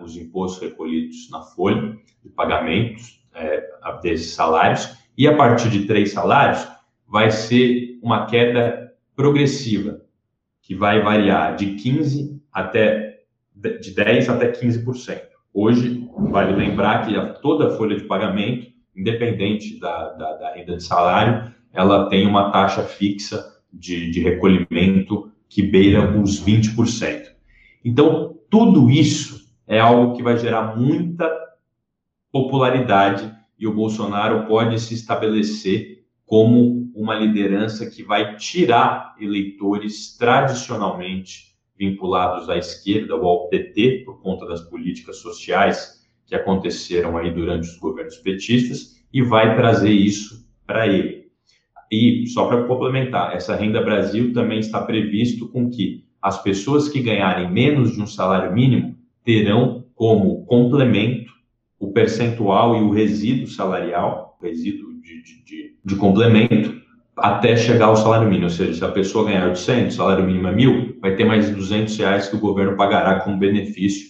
[0.00, 3.64] os impostos recolhidos na folha de pagamentos é,
[4.02, 6.66] desses salários, e a partir de três salários,
[7.06, 10.00] vai ser uma queda progressiva,
[10.62, 13.20] que vai variar de 15 até
[13.54, 15.20] de 10 até 15%.
[15.52, 20.76] Hoje, vale lembrar que a, toda a folha de pagamento, independente da, da, da, renda
[20.76, 27.32] de salário, ela tem uma taxa fixa de, de recolhimento que beira os 20%.
[27.84, 31.30] Então, tudo isso é algo que vai gerar muita
[32.30, 41.54] popularidade e o Bolsonaro pode se estabelecer como uma liderança que vai tirar eleitores tradicionalmente
[41.76, 47.68] vinculados à esquerda ou ao PT por conta das políticas sociais que aconteceram aí durante
[47.68, 51.24] os governos petistas e vai trazer isso para ele.
[51.90, 57.02] E só para complementar, essa renda Brasil também está previsto com que as pessoas que
[57.02, 61.32] ganharem menos de um salário mínimo terão como complemento
[61.78, 66.82] o percentual e o resíduo salarial, resíduo de, de, de, de complemento,
[67.16, 68.46] até chegar ao salário mínimo.
[68.46, 71.50] Ou seja, se a pessoa ganhar 800, o salário mínimo é mil, vai ter mais
[71.50, 74.08] 200 reais que o governo pagará como benefício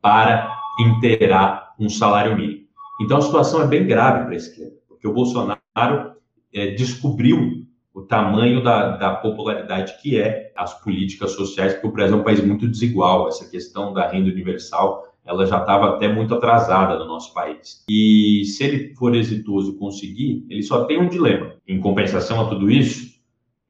[0.00, 2.62] para inteirar um salário mínimo.
[3.00, 6.12] Então a situação é bem grave para a esquerda, porque o Bolsonaro
[6.52, 12.16] é, descobriu o tamanho da, da, popularidade que é as políticas sociais, porque o Brasil
[12.16, 13.28] é um país muito desigual.
[13.28, 17.84] Essa questão da renda universal ela já estava até muito atrasada no nosso país.
[17.88, 21.54] E se ele for exitoso e conseguir, ele só tem um dilema.
[21.66, 23.12] Em compensação a tudo isso,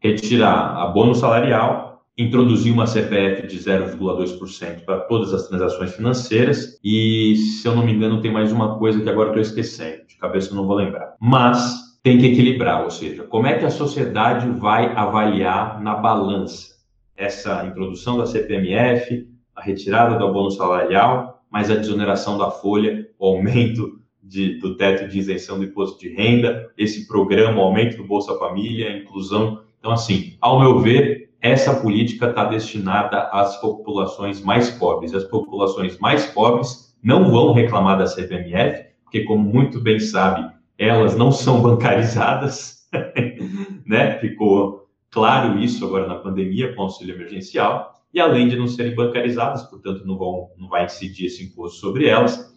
[0.00, 7.36] retirar a bônus salarial, introduzir uma CPF de 0,2% para todas as transações financeiras e,
[7.36, 10.50] se eu não me engano, tem mais uma coisa que agora estou esquecendo, de cabeça
[10.50, 11.14] eu não vou lembrar.
[11.20, 16.72] Mas tem que equilibrar, ou seja, como é que a sociedade vai avaliar na balança
[17.16, 23.26] essa introdução da CPMF, a retirada do bônus salarial mais a desoneração da folha, o
[23.26, 28.06] aumento de, do teto de isenção do imposto de renda, esse programa, o aumento do
[28.06, 29.60] Bolsa Família, a inclusão.
[29.78, 35.12] Então, assim, ao meu ver, essa política está destinada às populações mais pobres.
[35.12, 41.16] As populações mais pobres não vão reclamar da CPMF, porque, como muito bem sabe, elas
[41.16, 42.88] não são bancarizadas,
[43.86, 44.18] né?
[44.18, 48.94] Ficou claro isso agora na pandemia com o auxílio emergencial e além de não serem
[48.94, 52.52] bancarizadas, portanto não, vão, não vai incidir esse imposto sobre elas,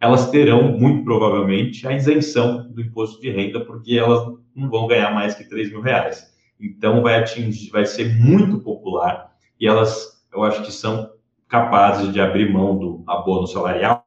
[0.00, 5.12] elas terão, muito provavelmente, a isenção do imposto de renda, porque elas não vão ganhar
[5.12, 6.30] mais que 3 mil reais.
[6.58, 11.10] Então vai atingir, vai ser muito popular e elas, eu acho que são
[11.48, 14.06] capazes de abrir mão do abono salarial,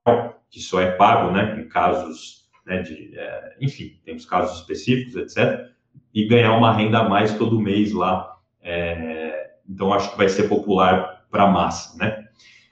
[0.50, 5.72] que só é pago, né, em casos, né, de, é, enfim, temos casos específicos, etc.,
[6.14, 10.48] e ganhar uma renda a mais todo mês lá, é, então, acho que vai ser
[10.48, 12.28] popular para a massa, né?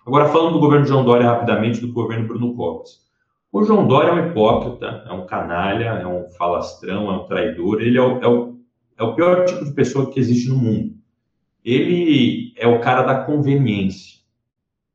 [0.05, 3.01] Agora, falando do governo João Dória rapidamente, do governo Bruno Covas.
[3.51, 7.81] O João Dória é um hipócrita, é um canalha, é um falastrão, é um traidor,
[7.81, 8.59] ele é o, é o,
[8.97, 10.95] é o pior tipo de pessoa que existe no mundo.
[11.63, 14.21] Ele é o cara da conveniência.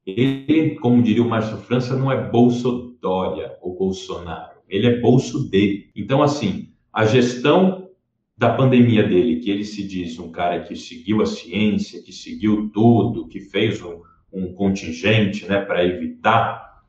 [0.06, 5.48] Ele, como diria o Márcio França, não é Bolso Dória ou Bolsonaro, ele é bolso
[5.48, 5.90] dele.
[5.94, 7.90] Então, assim, a gestão
[8.36, 12.70] da pandemia dele, que ele se diz um cara que seguiu a ciência, que seguiu
[12.72, 14.02] tudo, que fez um,
[14.32, 16.82] um contingente né, para evitar.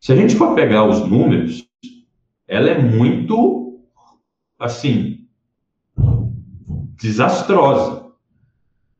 [0.00, 1.64] Se a gente for pegar os números,
[2.46, 3.80] ela é muito,
[4.58, 5.28] assim,
[6.96, 8.10] desastrosa.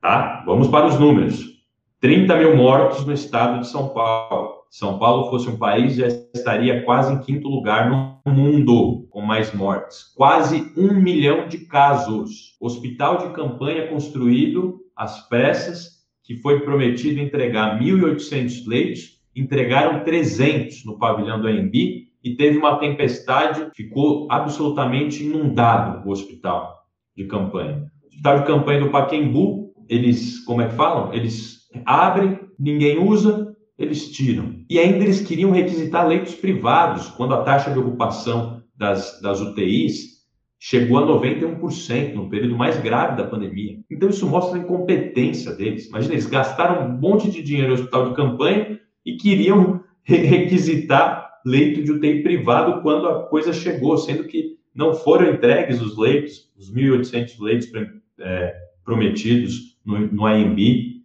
[0.00, 0.42] Tá?
[0.46, 1.54] Vamos para os números.
[2.00, 4.53] 30 mil mortos no estado de São Paulo.
[4.74, 9.54] São Paulo fosse um país, já estaria quase em quinto lugar no mundo com mais
[9.54, 10.12] mortes.
[10.16, 12.56] Quase um milhão de casos.
[12.60, 20.98] Hospital de campanha construído às pressas, que foi prometido entregar 1.800 leitos, entregaram 300 no
[20.98, 21.72] pavilhão do AMB
[22.24, 26.82] e teve uma tempestade, ficou absolutamente inundado o hospital
[27.16, 27.86] de campanha.
[28.02, 31.14] O hospital de campanha do Paquembu, eles, como é que falam?
[31.14, 34.54] Eles abrem, ninguém usa, eles tiram.
[34.68, 40.14] E ainda eles queriam requisitar leitos privados, quando a taxa de ocupação das, das UTIs
[40.58, 43.78] chegou a 91%, no período mais grave da pandemia.
[43.90, 45.88] Então isso mostra a incompetência deles.
[45.88, 51.82] Imagina, eles gastaram um monte de dinheiro no hospital de campanha e queriam requisitar leito
[51.82, 56.72] de UTI privado quando a coisa chegou, sendo que não foram entregues os leitos, os
[56.72, 57.68] 1.800 leitos
[58.18, 60.26] é, prometidos no, no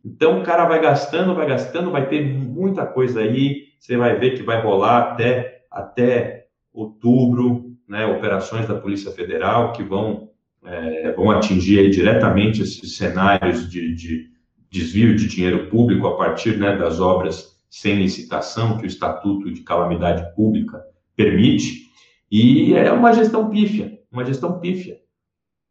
[0.04, 3.70] então o cara vai gastando, vai gastando, vai ter muita coisa aí.
[3.80, 9.84] Você vai ver que vai rolar até, até outubro, né, operações da Polícia Federal que
[9.84, 10.30] vão,
[10.64, 14.30] é, vão atingir aí diretamente esses cenários de, de
[14.70, 19.62] desvio de dinheiro público a partir né, das obras sem licitação que o Estatuto de
[19.62, 20.84] Calamidade Pública
[21.16, 21.90] permite,
[22.32, 24.98] e é uma gestão pífia, uma gestão pífia.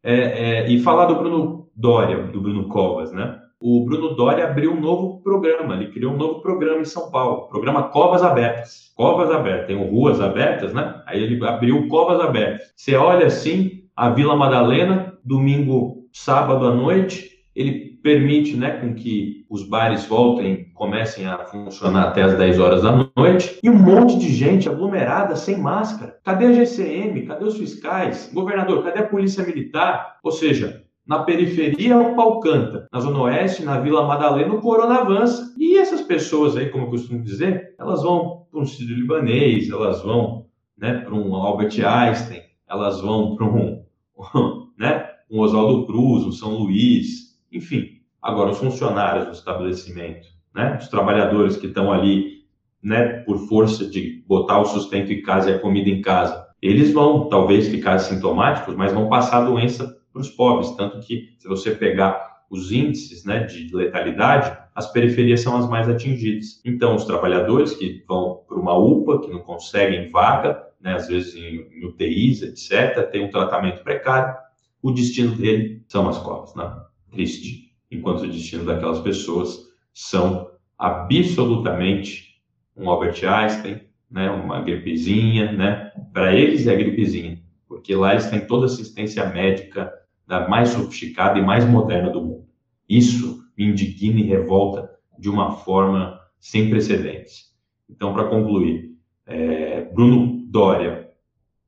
[0.03, 3.39] É, é, e falar do Bruno Dória, do Bruno Covas, né?
[3.61, 7.49] O Bruno Dória abriu um novo programa, ele criou um novo programa em São Paulo,
[7.49, 8.93] programa Covas Abertas.
[8.95, 11.01] Covas Abertas, tem ruas abertas, né?
[11.05, 12.71] Aí ele abriu Covas Abertas.
[12.73, 19.45] Você olha assim, a Vila Madalena, domingo, sábado à noite, ele permite né, com que
[19.49, 24.17] os bares voltem, comecem a funcionar até as 10 horas da noite, e um monte
[24.17, 26.17] de gente aglomerada sem máscara.
[26.23, 27.25] Cadê a GCM?
[27.25, 28.31] Cadê os fiscais?
[28.33, 30.17] Governador, cadê a polícia militar?
[30.23, 34.99] Ou seja, na periferia o pau canta, na Zona Oeste, na Vila Madalena, o corona
[34.99, 35.55] avança.
[35.57, 40.03] E essas pessoas aí, como eu costumo dizer, elas vão para um Sírio Libanês, elas
[40.03, 40.45] vão
[40.77, 43.83] né, para um Albert Einstein, elas vão para um,
[44.77, 47.87] né, um Oswaldo Cruz, um São Luís, enfim,
[48.21, 52.43] agora os funcionários do estabelecimento, né, os trabalhadores que estão ali,
[52.83, 56.93] né, por força de botar o sustento em casa e a comida em casa, eles
[56.93, 61.47] vão talvez ficar sintomáticos, mas vão passar a doença para os pobres, tanto que se
[61.47, 66.61] você pegar os índices né, de letalidade, as periferias são as mais atingidas.
[66.65, 71.35] Então, os trabalhadores que vão para uma UPA, que não conseguem vaga, né, às vezes
[71.35, 74.35] em, em UTIs, etc., tem um tratamento precário,
[74.81, 76.55] o destino dele são as covas.
[76.55, 76.71] Né?
[77.09, 82.41] triste, enquanto o destino daquelas pessoas são absolutamente
[82.75, 85.91] um Albert Einstein, né, uma gripezinha, né?
[86.13, 89.91] Para eles é gripezinha, porque lá eles têm toda assistência médica
[90.29, 92.45] da mais sofisticada e mais moderna do mundo.
[92.87, 94.87] Isso me indigna e revolta
[95.17, 97.51] de uma forma sem precedentes.
[97.89, 98.91] Então, para concluir,
[99.25, 101.09] é, Bruno Dória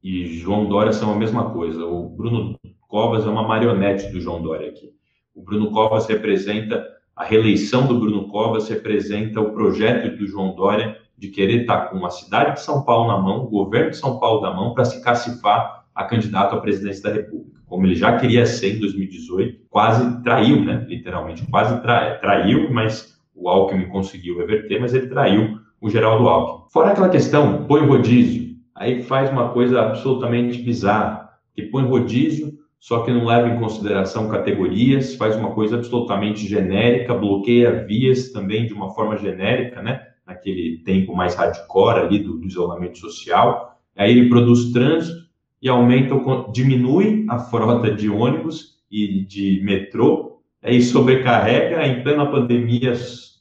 [0.04, 1.84] e João Dória são a mesma coisa.
[1.88, 2.56] O Bruno
[2.88, 4.94] Covas é uma marionete do João Dória aqui.
[5.34, 10.98] O Bruno Covas representa a reeleição do Bruno Covas representa o projeto do João Dória
[11.18, 14.20] de querer estar com a cidade de São Paulo na mão, o governo de São
[14.20, 17.60] Paulo na mão, para se cacifar a candidato à presidência da República.
[17.66, 20.86] Como ele já queria ser em 2018, quase traiu, né?
[20.88, 26.66] Literalmente, quase tra traiu, mas o Alckmin conseguiu reverter, mas ele traiu o Geraldo Alckmin.
[26.72, 33.04] Fora aquela questão, põe rodízio, aí faz uma coisa absolutamente bizarra, que põe rodízio só
[33.04, 38.74] que não leva em consideração categorias, faz uma coisa absolutamente genérica, bloqueia vias também de
[38.74, 40.02] uma forma genérica, né?
[40.26, 43.80] Naquele tempo mais hardcore ali do, do isolamento social.
[43.96, 45.21] Aí ele produz trânsito
[45.62, 46.16] e aumenta,
[46.52, 52.94] diminui a frota de ônibus e de metrô, aí sobrecarrega em plena pandemia,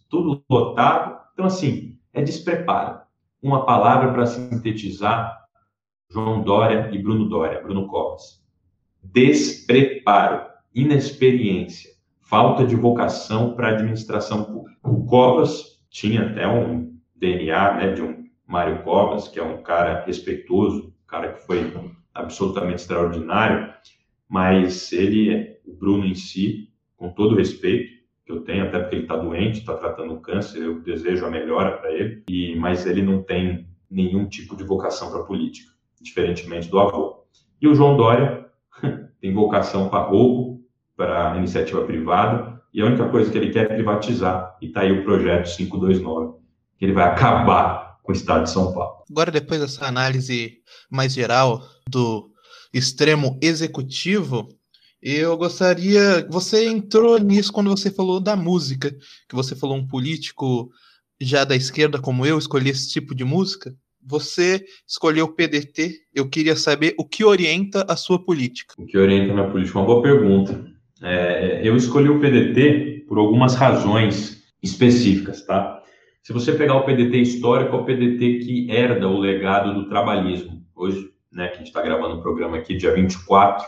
[0.08, 1.18] tudo lotado.
[1.32, 3.00] Então, assim, é despreparo.
[3.42, 5.44] Uma palavra para sintetizar
[6.10, 8.40] João Dória e Bruno Dória, Bruno Covas
[9.02, 14.78] despreparo, inexperiência, falta de vocação para a administração pública.
[14.84, 20.04] O Covas tinha até um DNA né, de um Mário Covas, que é um cara
[20.04, 21.72] respeitoso, um cara que foi
[22.14, 23.72] absolutamente extraordinário,
[24.28, 28.94] mas ele, o Bruno em si, com todo o respeito que eu tenho, até porque
[28.94, 33.02] ele está doente, está tratando câncer, eu desejo a melhora para ele, e, mas ele
[33.02, 37.24] não tem nenhum tipo de vocação para política, diferentemente do avô.
[37.60, 38.46] E o João Dória
[39.20, 40.62] tem vocação para roubo,
[40.96, 44.56] para iniciativa privada, e a única coisa que ele quer é privatizar.
[44.60, 46.38] E está aí o projeto 529,
[46.78, 49.04] que ele vai acabar com o Estado de São Paulo.
[49.10, 50.58] Agora, depois dessa análise
[50.90, 52.30] mais geral do
[52.72, 54.48] extremo executivo,
[55.02, 56.26] eu gostaria.
[56.30, 58.90] Você entrou nisso quando você falou da música,
[59.28, 60.70] que você falou um político
[61.20, 63.74] já da esquerda como eu escolhi esse tipo de música.
[64.02, 65.94] Você escolheu o PDT.
[66.14, 68.74] Eu queria saber o que orienta a sua política.
[68.78, 69.78] O que orienta a minha política?
[69.78, 70.64] Uma boa pergunta.
[71.02, 75.79] É, eu escolhi o PDT por algumas razões específicas, tá?
[76.22, 80.62] Se você pegar o PDT histórico, é o PDT que herda o legado do trabalhismo.
[80.74, 83.66] Hoje, né, que a gente está gravando o programa aqui, dia 24,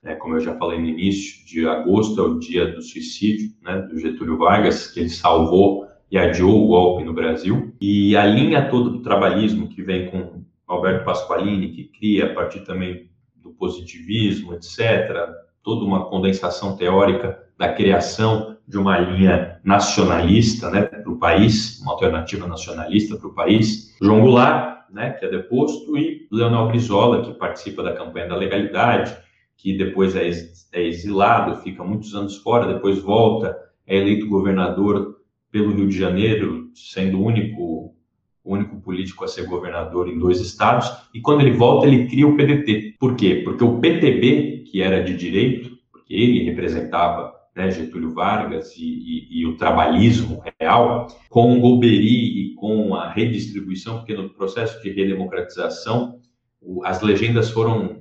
[0.00, 3.80] né, como eu já falei no início, de agosto é o dia do suicídio né,
[3.82, 7.74] do Getúlio Vargas, que ele salvou e adiou o golpe no Brasil.
[7.80, 12.60] E a linha toda do trabalhismo que vem com Alberto Pasqualini, que cria a partir
[12.60, 15.28] também do positivismo, etc.,
[15.62, 21.92] toda uma condensação teórica da criação de uma linha nacionalista né, para o país, uma
[21.92, 23.94] alternativa nacionalista para o país.
[24.00, 29.14] João Goulart, né, que é deposto, e Leonel Brizola, que participa da campanha da legalidade,
[29.58, 30.30] que depois é,
[30.72, 33.54] é exilado, fica muitos anos fora, depois volta,
[33.86, 35.18] é eleito governador
[35.52, 37.94] pelo Rio de Janeiro, sendo o único,
[38.42, 42.26] o único político a ser governador em dois estados, e quando ele volta, ele cria
[42.26, 42.96] o PDT.
[42.98, 43.42] Por quê?
[43.44, 49.46] Porque o PTB, que era de direito, porque ele representava pré-Getúlio Vargas e, e, e,
[49.46, 56.18] o trabalhismo real, com o Golbery e com a redistribuição, porque no processo de redemocratização,
[56.60, 58.00] o, as legendas foram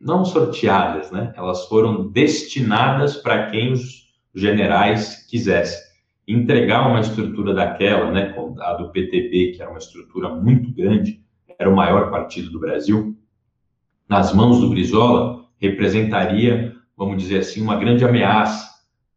[0.00, 1.32] não sorteadas, né?
[1.36, 5.82] elas foram destinadas para quem os generais quisessem.
[6.26, 11.20] Entregar uma estrutura daquela, né, a do PTB, que era uma estrutura muito grande,
[11.58, 13.14] era o maior partido do Brasil,
[14.08, 18.73] nas mãos do Brizola, representaria, vamos dizer assim, uma grande ameaça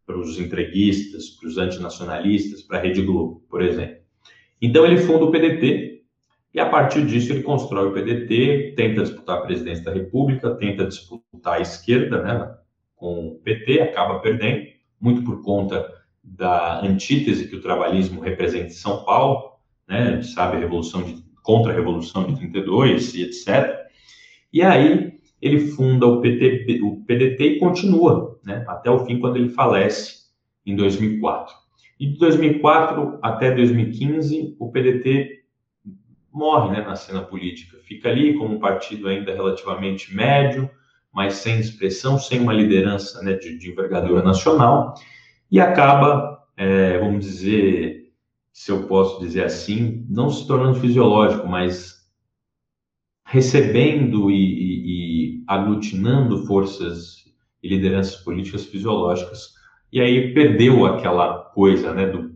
[0.08, 3.98] para os entreguistas, para os antinacionalistas, para a Rede Globo, por exemplo.
[4.62, 6.02] Então ele funda o PDT
[6.54, 10.86] e a partir disso ele constrói o PDT, tenta disputar a presidência da República, tenta
[10.86, 12.56] disputar a esquerda, né,
[12.96, 14.66] com o PT, acaba perdendo,
[15.00, 15.94] muito por conta
[16.24, 21.04] da antítese que o trabalhismo representa em São Paulo, né, a gente sabe a revolução
[21.04, 23.78] de, contra a revolução de 32 e etc.
[24.52, 29.38] E aí ele funda o, PT, o PDT e continua né, até o fim, quando
[29.38, 30.28] ele falece
[30.66, 31.54] em 2004.
[32.00, 35.44] E de 2004 até 2015, o PDT
[36.32, 37.78] morre né, na cena política.
[37.84, 40.70] Fica ali como um partido ainda relativamente médio,
[41.12, 44.94] mas sem expressão, sem uma liderança né, de, de, envergadura nacional,
[45.50, 48.12] e acaba, é, vamos dizer,
[48.54, 51.98] se eu posso dizer assim, não se tornando fisiológico, mas
[53.26, 54.67] recebendo e,
[55.48, 57.26] aglutinando forças
[57.64, 59.56] e lideranças políticas fisiológicas.
[59.92, 62.30] E aí perdeu aquela coisa né, do,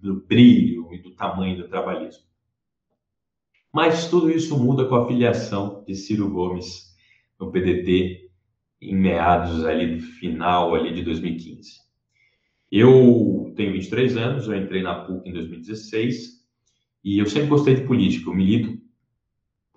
[0.00, 2.22] do brilho e do tamanho do trabalhismo.
[3.72, 6.94] Mas tudo isso muda com a filiação de Ciro Gomes
[7.38, 8.28] no PDT
[8.80, 11.80] em meados ali do final ali de 2015.
[12.70, 16.40] Eu tenho 23 anos, eu entrei na PUC em 2016
[17.04, 18.28] e eu sempre gostei de política.
[18.28, 18.80] Eu milito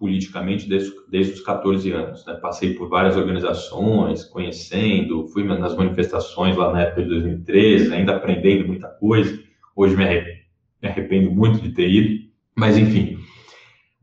[0.04, 2.26] politicamente desde, desde os 14 anos.
[2.26, 2.34] Né?
[2.34, 8.68] Passei por várias organizações, conhecendo, fui nas manifestações lá na época de 2013, ainda aprendendo
[8.68, 9.42] muita coisa.
[9.74, 10.04] Hoje me
[10.86, 13.18] arrependo muito de ter ido, mas enfim.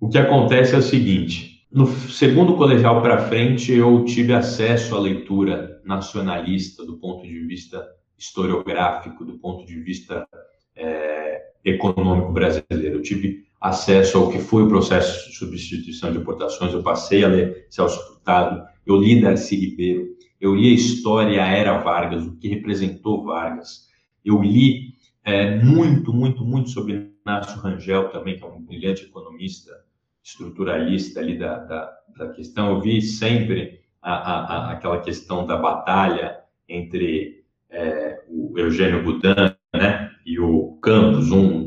[0.01, 4.99] O que acontece é o seguinte: no segundo colegial para frente, eu tive acesso à
[4.99, 7.87] leitura nacionalista do ponto de vista
[8.17, 10.27] historiográfico, do ponto de vista
[10.75, 12.97] é, econômico brasileiro.
[12.97, 17.29] Eu tive acesso ao que foi o processo de substituição de importações, eu passei a
[17.29, 20.09] ler Celso Furtado, eu li Darcy Ribeiro,
[20.41, 23.89] eu li a história, era Vargas, o que representou Vargas,
[24.25, 29.71] eu li é, muito, muito, muito sobre Inácio Rangel também, que é um brilhante economista,
[30.25, 35.57] estruturalista ali da, da, da questão, eu vi sempre a, a, a, aquela questão da
[35.57, 41.60] batalha entre é, o Eugênio Budan, né, e o Campos, um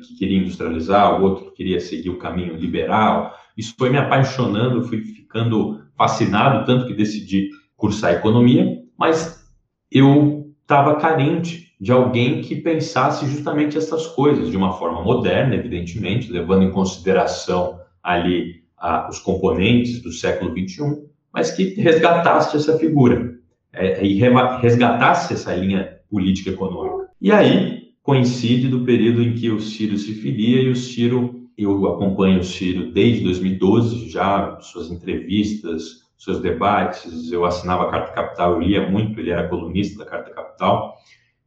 [0.00, 3.34] que queria industrializar, o outro que queria seguir o caminho liberal.
[3.56, 9.44] Isso foi me apaixonando, fui ficando fascinado, tanto que decidi cursar economia, mas
[9.90, 16.32] eu estava carente de alguém que pensasse justamente essas coisas de uma forma moderna, evidentemente,
[16.32, 18.62] levando em consideração ali
[19.08, 23.34] os componentes do século XXI, mas que resgatasse essa figura
[23.72, 24.20] é, e
[24.60, 27.08] resgatasse essa linha política econômica.
[27.20, 27.73] E aí
[28.04, 32.44] coincide do período em que o Ciro se filia e o Ciro, eu acompanho o
[32.44, 38.90] Ciro desde 2012, já suas entrevistas, seus debates, eu assinava a Carta Capital, eu lia
[38.90, 40.94] muito, ele era colunista da Carta Capital,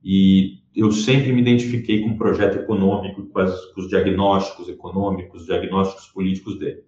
[0.03, 5.41] e eu sempre me identifiquei com o projeto econômico, com, as, com os diagnósticos econômicos,
[5.41, 6.79] os diagnósticos políticos dele.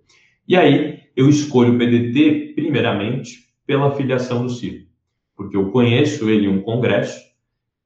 [0.47, 4.88] E aí eu escolho o PDT, primeiramente, pela filiação do Ciro,
[5.36, 7.29] porque eu conheço ele em um congresso,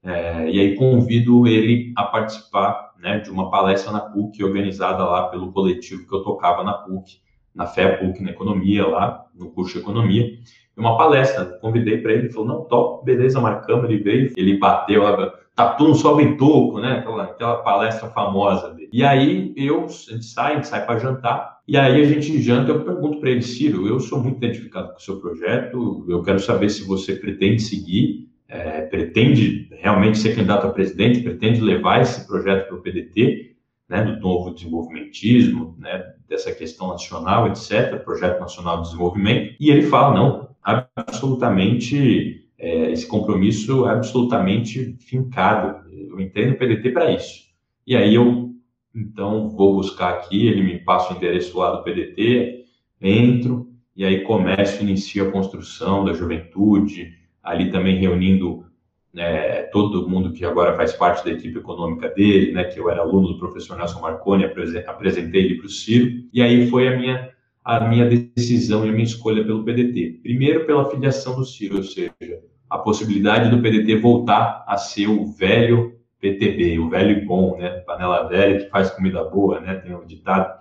[0.03, 5.29] é, e aí convido ele a participar né, de uma palestra na PUC, organizada lá
[5.29, 7.19] pelo coletivo que eu tocava na PUC,
[7.55, 10.25] na FEA PUC, na Economia, lá no curso de Economia.
[10.75, 14.57] E uma palestra, convidei para ele, ele falou, não, top, beleza, marcamos, ele veio, ele
[14.57, 15.03] bateu,
[15.55, 18.89] tatu não sobe toco, né, aquela, aquela palestra famosa dele.
[18.91, 22.41] E aí eu, a gente sai, a gente sai para jantar, e aí a gente
[22.41, 26.21] janta, eu pergunto para ele, Ciro, eu sou muito identificado com o seu projeto, eu
[26.23, 32.01] quero saber se você pretende seguir é, pretende realmente ser candidato a presidente, pretende levar
[32.01, 33.55] esse projeto para o PDT,
[33.89, 39.81] né, do novo desenvolvimentismo, né, dessa questão nacional, etc., Projeto Nacional de Desenvolvimento, e ele
[39.81, 47.45] fala, não, absolutamente, é, esse compromisso é absolutamente fincado, eu entendo o PDT para isso.
[47.87, 48.51] E aí eu,
[48.95, 52.65] então, vou buscar aqui, ele me passa o endereço lá do PDT,
[53.01, 58.65] entro, e aí começo, inicio a construção da juventude, ali também reunindo
[59.13, 63.01] né, todo mundo que agora faz parte da equipe econômica dele, né, que eu era
[63.01, 67.29] aluno do professor Nelson Marconi, apresentei ele para o Ciro, e aí foi a minha,
[67.63, 70.21] a minha decisão e a minha escolha pelo PDT.
[70.23, 72.11] Primeiro, pela filiação do Ciro, ou seja,
[72.69, 77.69] a possibilidade do PDT voltar a ser o velho PTB, o velho e bom, né?
[77.85, 79.75] Panela velha que faz comida boa, né?
[79.75, 80.57] Tem um ditado.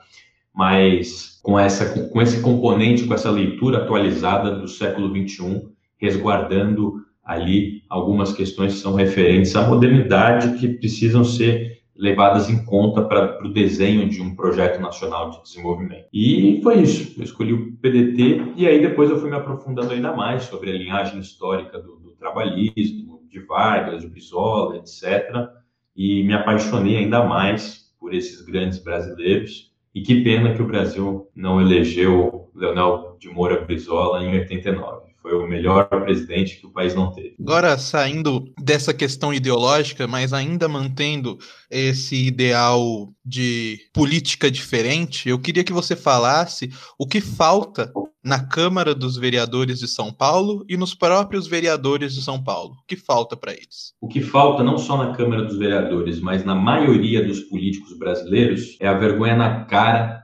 [0.53, 5.69] Mas com, essa, com esse componente, com essa leitura atualizada do século XXI,
[6.03, 13.03] resguardando ali algumas questões que são referentes à modernidade que precisam ser levadas em conta
[13.03, 16.09] para o desenho de um projeto nacional de desenvolvimento.
[16.13, 17.15] E foi isso.
[17.17, 20.75] Eu escolhi o PDT e aí depois eu fui me aprofundando ainda mais sobre a
[20.75, 25.49] linhagem histórica do, do trabalhismo, de Vargas, de Brizola, etc.
[25.95, 29.71] E me apaixonei ainda mais por esses grandes brasileiros.
[29.95, 35.12] E que pena que o Brasil não elegeu Leonel de Moura Brizola em 89.
[35.23, 37.37] Foi o melhor presidente que o país não teve.
[37.41, 41.39] Agora, saindo dessa questão ideológica, mas ainda mantendo
[41.71, 47.93] esse ideal de política diferente, eu queria que você falasse o que falta
[48.25, 52.75] na Câmara dos Vereadores de São Paulo e nos próprios vereadores de São Paulo.
[52.75, 53.95] O que falta para eles?
[54.01, 58.77] O que falta, não só na Câmara dos Vereadores, mas na maioria dos políticos brasileiros,
[58.81, 60.22] é a vergonha na cara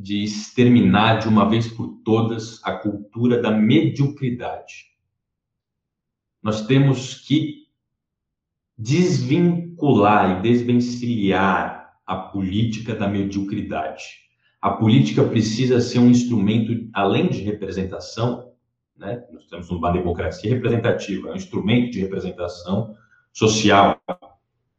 [0.00, 4.86] de exterminar de uma vez por todas a cultura da mediocridade.
[6.42, 7.66] Nós temos que
[8.78, 14.04] desvincular e desvencilhar a política da mediocridade.
[14.60, 18.54] A política precisa ser um instrumento, além de representação,
[18.96, 19.22] né?
[19.30, 22.96] nós temos uma democracia representativa, é um instrumento de representação
[23.34, 24.00] social,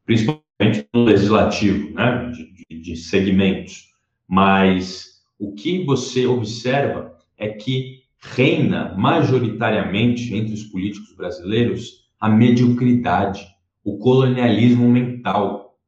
[0.04, 2.32] principalmente no legislativo, né?
[2.32, 3.92] de, de, de segmentos,
[4.28, 5.11] mas
[5.42, 13.48] o que você observa é que reina majoritariamente entre os políticos brasileiros a mediocridade,
[13.84, 15.80] o colonialismo mental,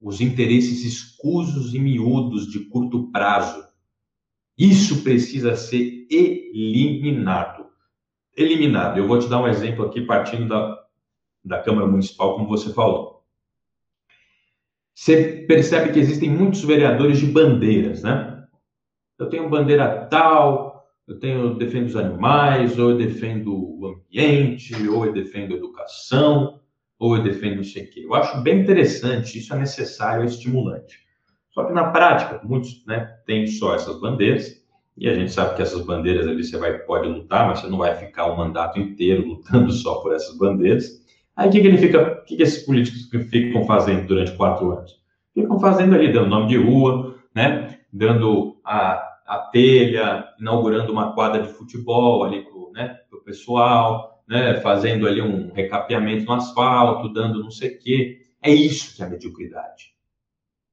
[0.00, 3.66] os interesses escusos e miúdos de curto prazo.
[4.56, 7.66] Isso precisa ser eliminado.
[8.36, 8.98] Eliminado.
[8.98, 10.78] Eu vou te dar um exemplo aqui, partindo da,
[11.44, 13.24] da Câmara Municipal, como você falou.
[14.94, 18.31] Você percebe que existem muitos vereadores de bandeiras, né?
[19.18, 24.88] Eu tenho bandeira tal, eu tenho eu defendo os animais, ou eu defendo o ambiente,
[24.88, 26.60] ou eu defendo a educação,
[26.98, 28.02] ou eu defendo não sei o quê.
[28.04, 30.98] Eu acho bem interessante, isso é necessário, é estimulante.
[31.50, 34.62] Só que na prática, muitos né, têm só essas bandeiras,
[34.96, 37.78] e a gente sabe que essas bandeiras ali você vai, pode lutar, mas você não
[37.78, 41.02] vai ficar o mandato inteiro lutando só por essas bandeiras.
[41.34, 44.70] Aí o que, que ele fica, o que, que esses políticos ficam fazendo durante quatro
[44.70, 44.92] anos?
[45.34, 47.78] Ficam fazendo ali, dando nome de rua, né?
[47.92, 54.60] Dando a a telha, inaugurando uma quadra de futebol ali para o né, pessoal, né,
[54.60, 58.20] fazendo ali um recapeamento no asfalto, dando não sei o quê.
[58.42, 59.92] É isso que é a mediocridade.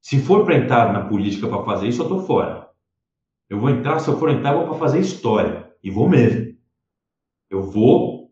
[0.01, 2.67] Se for para entrar na política para fazer isso, eu estou fora.
[3.49, 5.71] Eu vou entrar, se eu for entrar, eu vou para fazer história.
[5.83, 6.57] E vou mesmo.
[7.49, 8.31] Eu vou,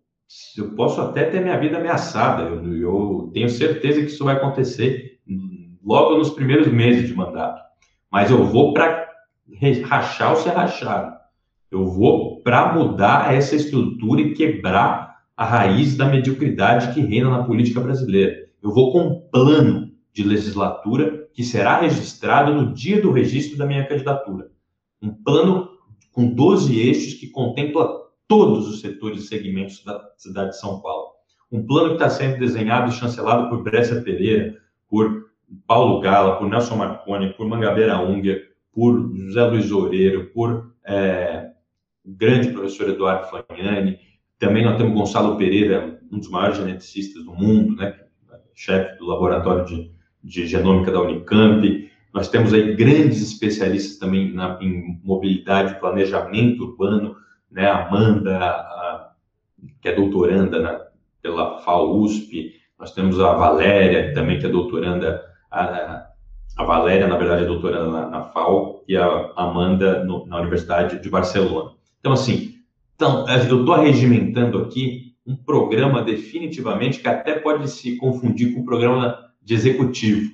[0.58, 2.44] eu posso até ter minha vida ameaçada.
[2.44, 5.20] Eu, eu tenho certeza que isso vai acontecer
[5.84, 7.67] logo nos primeiros meses de mandato.
[8.12, 9.08] Mas eu vou para
[9.84, 11.18] rachar ou ser rachado.
[11.70, 17.44] Eu vou para mudar essa estrutura e quebrar a raiz da mediocridade que reina na
[17.44, 18.48] política brasileira.
[18.64, 23.66] Eu vou com um plano de legislatura que será registrado no dia do registro da
[23.66, 24.50] minha candidatura.
[25.02, 25.70] Um plano
[26.12, 27.88] com 12 eixos que contempla
[28.28, 31.10] todos os setores e segmentos da cidade de São Paulo.
[31.52, 34.58] Um plano que está sendo desenhado e chancelado por Brescia Pereira,
[34.90, 35.27] por
[35.66, 41.50] Paulo Gala, por Nelson Marconi, por Mangabeira Unger, por José Luiz Oureiro, por é,
[42.06, 44.00] o grande professor Eduardo Fagnani.
[44.40, 47.98] Também nós temos Gonçalo Pereira, um dos maiores geneticistas do mundo, né,
[48.54, 49.92] chefe do laboratório de,
[50.24, 51.90] de genômica da Unicamp.
[52.14, 57.16] Nós temos aí grandes especialistas também na, em mobilidade planejamento urbano,
[57.52, 59.12] né, Amanda, a,
[59.82, 60.88] que é doutoranda na,
[61.22, 66.08] pela FAUSP, nós temos a Valéria, também que é doutoranda a,
[66.58, 71.00] a Valéria, na verdade, é doutoranda na, na FAO e a Amanda no, na Universidade
[71.00, 71.72] de Barcelona.
[72.00, 72.56] Então, assim,
[72.96, 78.66] então, eu estou arregimentando aqui um programa definitivamente que até pode se confundir com o
[78.66, 80.34] programa de executivo,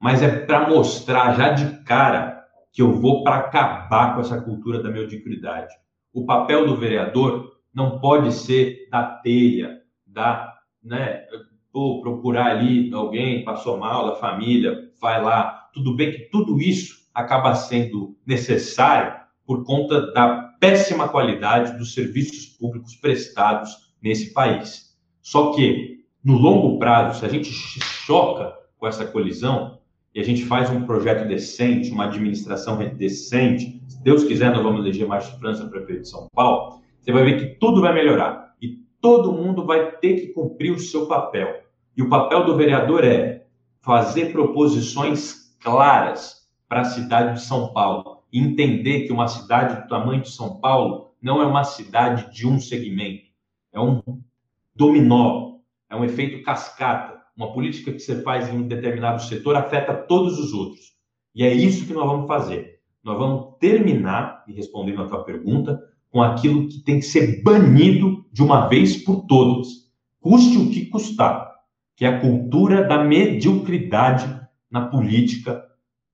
[0.00, 4.82] mas é para mostrar já de cara que eu vou para acabar com essa cultura
[4.82, 5.74] da mediocridade.
[6.12, 11.26] O papel do vereador não pode ser da teia, da, né,
[11.74, 15.68] ou procurar ali alguém passou mal da família, vai lá.
[15.74, 19.12] Tudo bem que tudo isso acaba sendo necessário
[19.44, 24.96] por conta da péssima qualidade dos serviços públicos prestados nesse país.
[25.20, 29.80] Só que, no longo prazo, se a gente choca com essa colisão
[30.14, 34.80] e a gente faz um projeto decente, uma administração decente, se Deus quiser, nós vamos
[34.80, 38.44] eleger Márcio França prefeito de São Paulo, você vai ver que tudo vai melhorar
[39.04, 41.62] todo mundo vai ter que cumprir o seu papel.
[41.96, 43.46] E o papel do vereador é
[43.80, 48.22] fazer proposições claras para a cidade de São Paulo.
[48.32, 52.58] Entender que uma cidade do tamanho de São Paulo não é uma cidade de um
[52.58, 53.24] segmento,
[53.72, 54.02] é um
[54.74, 57.22] dominó, é um efeito cascata.
[57.36, 60.94] Uma política que você faz em um determinado setor afeta todos os outros.
[61.34, 62.80] E é isso que nós vamos fazer.
[63.02, 65.80] Nós vamos terminar, e respondendo a tua pergunta,
[66.10, 69.66] com aquilo que tem que ser banido de uma vez por todas,
[70.20, 71.53] custe o que custar,
[71.96, 74.40] que é a cultura da mediocridade
[74.70, 75.64] na política,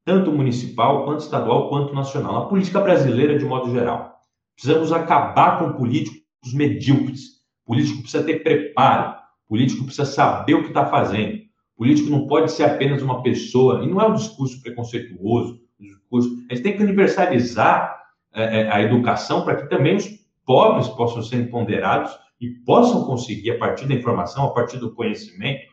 [0.04, 4.20] tanto municipal, quanto estadual, quanto nacional, na política brasileira de modo geral.
[4.54, 7.40] Precisamos acabar com políticos medíocres.
[7.64, 9.14] O político precisa ter preparo,
[9.46, 11.36] o político precisa saber o que está fazendo.
[11.74, 15.84] O político não pode ser apenas uma pessoa, e não é um discurso preconceituoso, um
[15.84, 16.28] discurso.
[16.50, 17.98] A gente tem que universalizar
[18.34, 20.06] é, é, a educação para que também os
[20.44, 25.69] pobres possam ser empoderados e possam conseguir, a partir da informação, a partir do conhecimento,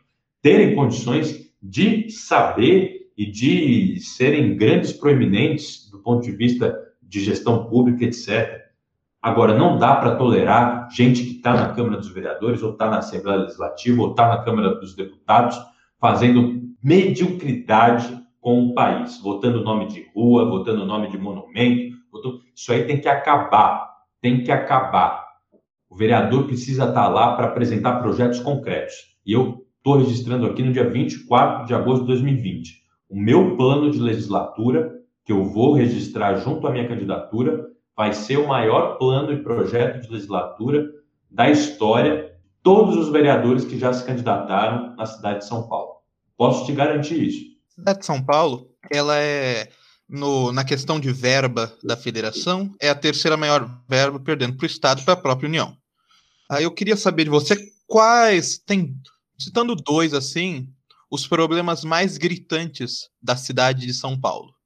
[0.47, 7.65] terem condições de saber e de serem grandes proeminentes do ponto de vista de gestão
[7.65, 8.61] pública, etc.
[9.21, 12.99] Agora, não dá para tolerar gente que está na Câmara dos Vereadores, ou está na
[12.99, 15.57] Assembleia Legislativa, ou está na Câmara dos Deputados,
[15.99, 21.97] fazendo mediocridade com o país, votando nome de rua, votando nome de monumento,
[22.55, 23.85] isso aí tem que acabar,
[24.21, 25.27] tem que acabar.
[25.89, 28.95] O vereador precisa estar lá para apresentar projetos concretos.
[29.25, 33.89] E eu estou registrando aqui no dia 24 de agosto de 2020 o meu plano
[33.89, 39.31] de legislatura, que eu vou registrar junto à minha candidatura, vai ser o maior plano
[39.31, 40.89] e projeto de legislatura
[41.31, 46.01] da história todos os vereadores que já se candidataram na cidade de São Paulo.
[46.35, 47.45] Posso te garantir isso.
[47.71, 49.69] A cidade de São Paulo, ela é
[50.09, 54.67] no, na questão de verba da federação, é a terceira maior verba, perdendo para o
[54.67, 55.77] Estado e para a própria União.
[56.51, 57.55] Aí eu queria saber de você
[57.87, 58.93] quais, tem,
[59.37, 60.67] citando dois assim,
[61.09, 64.57] os problemas mais gritantes da cidade de São Paulo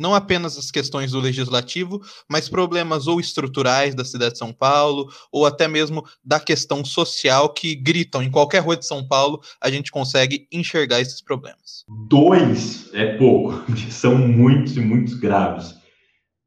[0.00, 5.12] não apenas as questões do legislativo, mas problemas ou estruturais da cidade de São Paulo,
[5.30, 9.70] ou até mesmo da questão social que gritam em qualquer rua de São Paulo, a
[9.70, 11.84] gente consegue enxergar esses problemas.
[12.08, 13.62] Dois é pouco,
[13.92, 15.74] são muitos e muitos graves.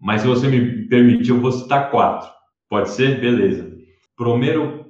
[0.01, 2.30] Mas se você me permitir, eu vou citar quatro.
[2.67, 3.21] Pode ser?
[3.21, 3.71] Beleza.
[4.17, 4.82] Primeiro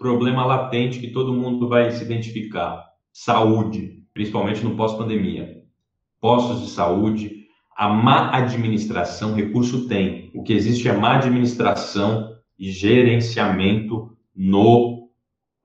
[0.00, 5.60] problema latente que todo mundo vai se identificar: saúde, principalmente no pós-pandemia.
[6.18, 7.44] Postos de saúde,
[7.76, 10.30] a má administração, recurso tem.
[10.34, 14.98] O que existe é má administração e gerenciamento no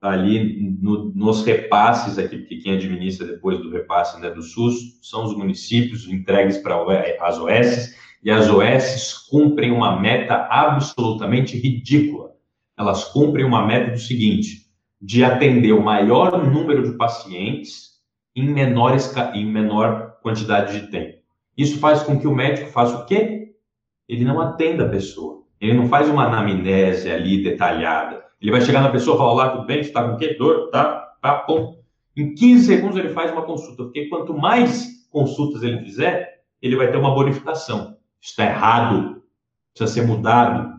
[0.00, 5.24] ali no, nos repasses aqui, porque quem administra depois do repasse né, do SUS são
[5.24, 6.76] os municípios entregues para
[7.20, 12.35] as OS, e as OS cumprem uma meta absolutamente ridícula.
[12.78, 14.66] Elas cumprem uma meta do seguinte,
[15.00, 17.96] de atender o maior número de pacientes
[18.34, 18.44] em,
[19.34, 21.18] em menor quantidade de tempo.
[21.56, 23.54] Isso faz com que o médico faça o quê?
[24.08, 25.42] Ele não atenda a pessoa.
[25.60, 28.22] Ele não faz uma anamnese ali detalhada.
[28.40, 29.82] Ele vai chegar na pessoa e falar: Olá, tudo bem?
[29.82, 30.34] Você está com quê?
[30.34, 30.70] Dor?
[30.70, 31.14] Tá?
[31.22, 31.80] Tá, bom.
[32.16, 36.90] Em 15 segundos ele faz uma consulta, porque quanto mais consultas ele fizer, ele vai
[36.90, 37.96] ter uma bonificação.
[38.20, 39.22] Isso está errado.
[39.74, 40.76] Precisa ser mudado.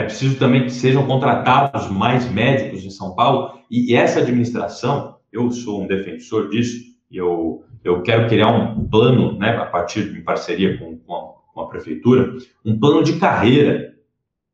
[0.00, 3.60] É preciso também que sejam contratados mais médicos em São Paulo.
[3.70, 6.78] E essa administração, eu sou um defensor disso,
[7.12, 11.20] eu eu quero criar um plano, né, a partir de parceria com, com, a,
[11.52, 13.94] com a prefeitura, um plano de carreira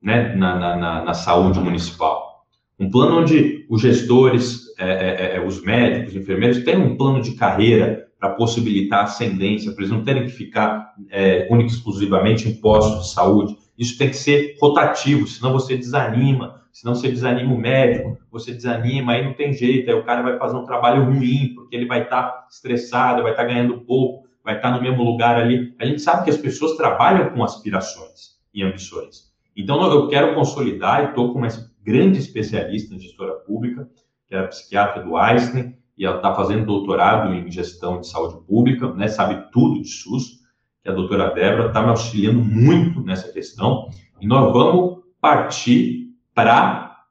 [0.00, 2.44] né, na, na, na saúde municipal.
[2.78, 6.96] Um plano onde os gestores, é, é, é, é os médicos, os enfermeiros tenham um
[6.96, 11.74] plano de carreira para possibilitar ascendência, para eles não terem que ficar é, única e
[11.74, 13.56] exclusivamente em postos de saúde.
[13.78, 19.12] Isso tem que ser rotativo, senão você desanima, senão você desanima o médico, você desanima,
[19.12, 22.02] aí não tem jeito, aí o cara vai fazer um trabalho ruim, porque ele vai
[22.02, 25.74] estar tá estressado, vai estar tá ganhando pouco, vai estar tá no mesmo lugar ali.
[25.78, 29.32] A gente sabe que as pessoas trabalham com aspirações e ambições.
[29.56, 31.48] Então, eu quero consolidar, e estou com uma
[31.82, 33.88] grande especialista em gestora pública,
[34.28, 38.44] que é a psiquiatra do Einstein, e ela está fazendo doutorado em gestão de saúde
[38.46, 40.40] pública, né, sabe tudo de SUS,
[40.86, 47.04] que a doutora Débora está me auxiliando muito nessa questão, e nós vamos partir para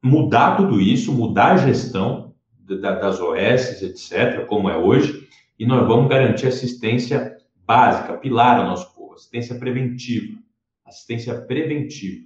[0.00, 5.28] mudar tudo isso, mudar a gestão das OS, etc., como é hoje,
[5.58, 7.36] e nós vamos garantir assistência
[7.66, 10.38] básica, pilar ao nosso povo, assistência preventiva.
[10.84, 12.24] Assistência preventiva,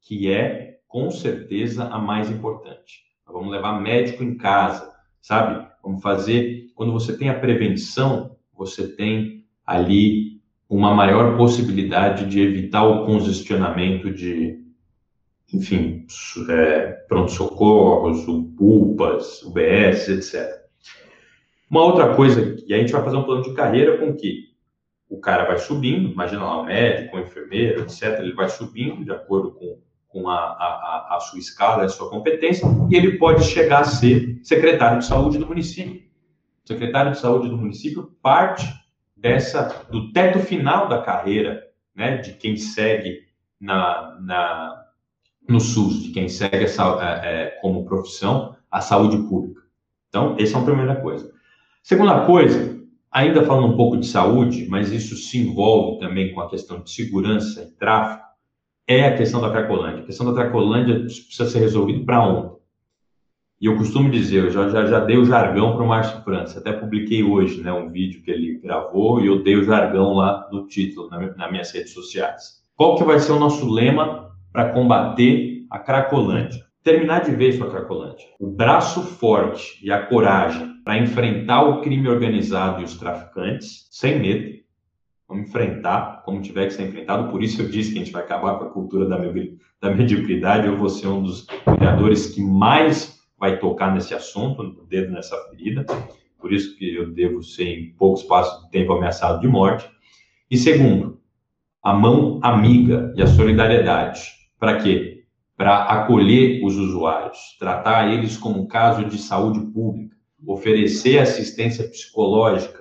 [0.00, 3.02] que é, com certeza, a mais importante.
[3.26, 4.90] Nós vamos levar médico em casa,
[5.20, 5.68] sabe?
[5.82, 6.68] Vamos fazer.
[6.74, 14.12] Quando você tem a prevenção, você tem ali uma maior possibilidade de evitar o congestionamento
[14.12, 14.58] de,
[15.52, 16.06] enfim,
[16.48, 20.66] é, pronto-socorros, UPAs, UBS, etc.
[21.70, 24.46] Uma outra coisa, e a gente vai fazer um plano de carreira com que
[25.08, 29.12] o cara vai subindo, imagina lá, o médico, o enfermeiro, etc., ele vai subindo de
[29.12, 33.80] acordo com, com a, a, a sua escala, a sua competência, e ele pode chegar
[33.80, 36.02] a ser secretário de saúde do município.
[36.64, 38.66] O secretário de saúde do município parte
[39.28, 41.62] dessa do teto final da carreira,
[41.94, 43.26] né, de quem segue
[43.60, 44.82] na, na
[45.48, 49.62] no SUS, de quem segue essa, é, é, como profissão a saúde pública.
[50.08, 51.30] Então, essa é a primeira coisa.
[51.82, 52.76] Segunda coisa,
[53.10, 56.90] ainda falando um pouco de saúde, mas isso se envolve também com a questão de
[56.90, 58.26] segurança e tráfico,
[58.88, 60.02] é a questão da Cracolândia.
[60.02, 62.55] A questão da Cracolândia precisa ser resolvida para ontem.
[63.60, 66.58] E eu costumo dizer, eu já, já, já dei o jargão para o Márcio França,
[66.58, 70.46] até publiquei hoje né, um vídeo que ele gravou e eu dei o jargão lá
[70.52, 72.62] no título, na, nas minhas redes sociais.
[72.74, 76.66] Qual que vai ser o nosso lema para combater a Cracolândia?
[76.82, 78.26] Terminar de vez com a Cracolândia.
[78.38, 84.20] O braço forte e a coragem para enfrentar o crime organizado e os traficantes, sem
[84.20, 84.56] medo,
[85.28, 87.30] Vamos enfrentar como tiver que ser enfrentado.
[87.30, 90.68] Por isso eu disse que a gente vai acabar com a cultura da, mediocridade.
[90.68, 95.36] Eu vou ser um dos vereadores que mais vai tocar nesse assunto, o dedo nessa
[95.48, 95.84] ferida,
[96.38, 99.88] por isso que eu devo ser em pouco espaço de tempo ameaçado de morte.
[100.50, 101.20] E segundo,
[101.82, 104.20] a mão amiga e a solidariedade.
[104.58, 105.24] Para quê?
[105.56, 110.16] Para acolher os usuários, tratar eles como um caso de saúde pública,
[110.46, 112.80] oferecer assistência psicológica,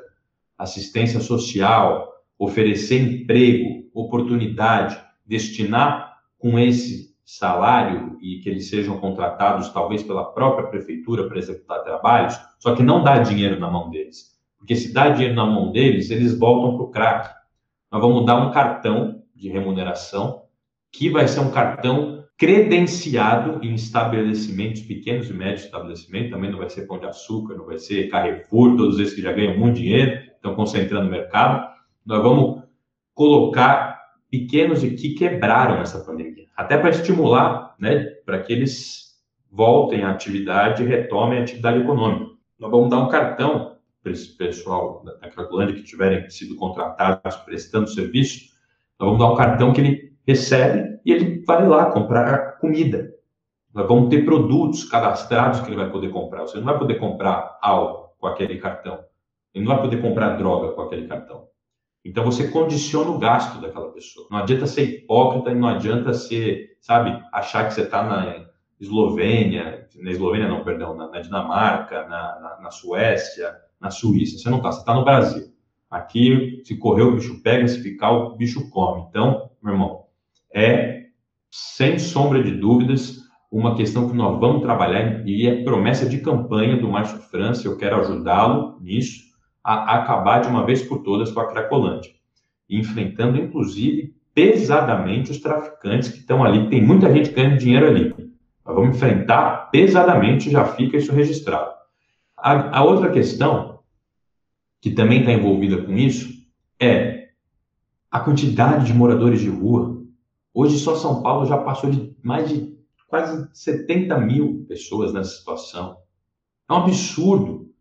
[0.58, 10.04] assistência social, oferecer emprego, oportunidade, destinar com esse salário e que eles sejam contratados talvez
[10.04, 14.36] pela própria prefeitura para executar trabalhos, só que não dá dinheiro na mão deles.
[14.58, 17.36] Porque se dá dinheiro na mão deles, eles voltam para o crack.
[17.92, 20.44] Nós vamos dar um cartão de remuneração
[20.92, 26.70] que vai ser um cartão credenciado em estabelecimentos, pequenos e médios estabelecimentos, também não vai
[26.70, 30.22] ser Pão de Açúcar, não vai ser Carrefour, todos esses que já ganham muito dinheiro,
[30.36, 31.66] estão concentrando no mercado.
[32.06, 32.64] Nós vamos
[33.14, 33.95] colocar
[34.42, 39.16] pequenos e que quebraram essa pandemia, até para estimular, né, para que eles
[39.52, 42.32] voltem à atividade e retomem a atividade econômica.
[42.60, 47.90] Nós vamos dar um cartão para esse pessoal da Cracolândia que tiverem sido contratados prestando
[47.90, 48.54] serviço,
[49.00, 53.14] nós vamos dar um cartão que ele recebe e ele vai lá comprar comida.
[53.74, 56.42] Nós vamos ter produtos cadastrados que ele vai poder comprar.
[56.42, 59.04] Você não vai poder comprar álcool com aquele cartão.
[59.54, 61.48] Ele não vai poder comprar droga com aquele cartão.
[62.06, 64.28] Então você condiciona o gasto daquela pessoa.
[64.30, 68.46] Não adianta ser hipócrita e não adianta ser, sabe, achar que você está na
[68.80, 74.38] Eslovênia, na Eslovênia não, perdão, na, na Dinamarca, na, na, na, Suécia, na Suíça.
[74.38, 75.48] Você não está, você está no Brasil.
[75.90, 79.06] Aqui, se correr, o bicho pega, se ficar, o bicho come.
[79.10, 80.04] Então, meu irmão,
[80.54, 81.06] é
[81.50, 86.78] sem sombra de dúvidas uma questão que nós vamos trabalhar e é promessa de campanha
[86.78, 87.68] do Márcio França.
[87.68, 89.25] Eu quero ajudá-lo nisso
[89.66, 92.12] a acabar de uma vez por todas com a Cracolândia,
[92.70, 96.70] enfrentando inclusive pesadamente os traficantes que estão ali.
[96.70, 98.14] Tem muita gente ganhando dinheiro ali.
[98.64, 101.72] Nós vamos enfrentar pesadamente, já fica isso registrado.
[102.38, 103.80] A, a outra questão,
[104.80, 106.30] que também está envolvida com isso,
[106.80, 107.30] é
[108.12, 110.00] a quantidade de moradores de rua.
[110.54, 115.98] Hoje só São Paulo já passou de mais de quase 70 mil pessoas nessa situação.
[116.70, 117.74] É um absurdo.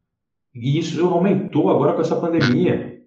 [0.55, 3.03] E isso aumentou agora com essa pandemia.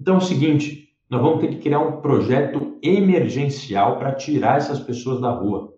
[0.00, 4.80] Então é o seguinte, nós vamos ter que criar um projeto emergencial para tirar essas
[4.80, 5.74] pessoas da rua.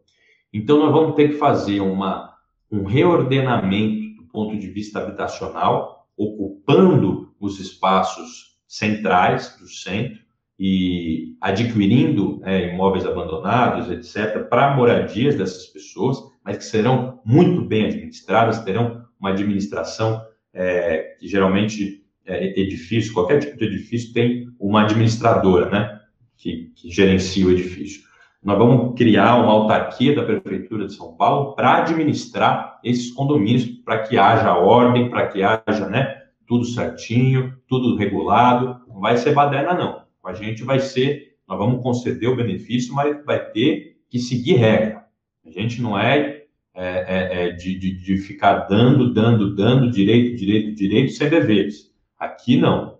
[0.52, 2.32] Então nós vamos ter que fazer uma,
[2.70, 10.22] um reordenamento do ponto de vista habitacional, ocupando os espaços centrais do centro
[10.58, 17.86] e adquirindo é, imóveis abandonados, etc., para moradias dessas pessoas, mas que serão muito bem
[17.86, 20.22] administradas, terão uma administração
[20.54, 26.00] é, que geralmente é, edifício, qualquer tipo de edifício tem uma administradora, né,
[26.36, 28.02] que, que gerencia o edifício.
[28.42, 34.00] Nós vamos criar uma autarquia da Prefeitura de São Paulo para administrar esses condomínios, para
[34.00, 38.80] que haja ordem, para que haja, né, tudo certinho, tudo regulado.
[38.88, 40.02] Não vai ser baderna, não.
[40.24, 45.04] A gente vai ser, nós vamos conceder o benefício, mas vai ter que seguir regra.
[45.46, 46.41] A gente não é
[46.74, 51.92] é, é, é, de, de, de, ficar dando, dando, dando direito, direito, direito, sem deveres.
[52.18, 52.98] Aqui não.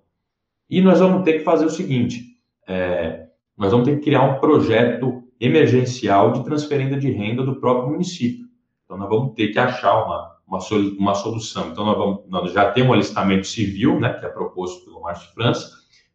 [0.68, 2.22] E nós vamos ter que fazer o seguinte:
[2.68, 7.90] é, nós vamos ter que criar um projeto emergencial de transferência de renda do próprio
[7.90, 8.46] município.
[8.84, 10.58] Então, nós vamos ter que achar uma, uma,
[10.98, 11.70] uma solução.
[11.70, 15.32] Então, nós, vamos, nós já temos um alistamento civil, né, que é proposto pelo Márcio
[15.32, 15.70] França,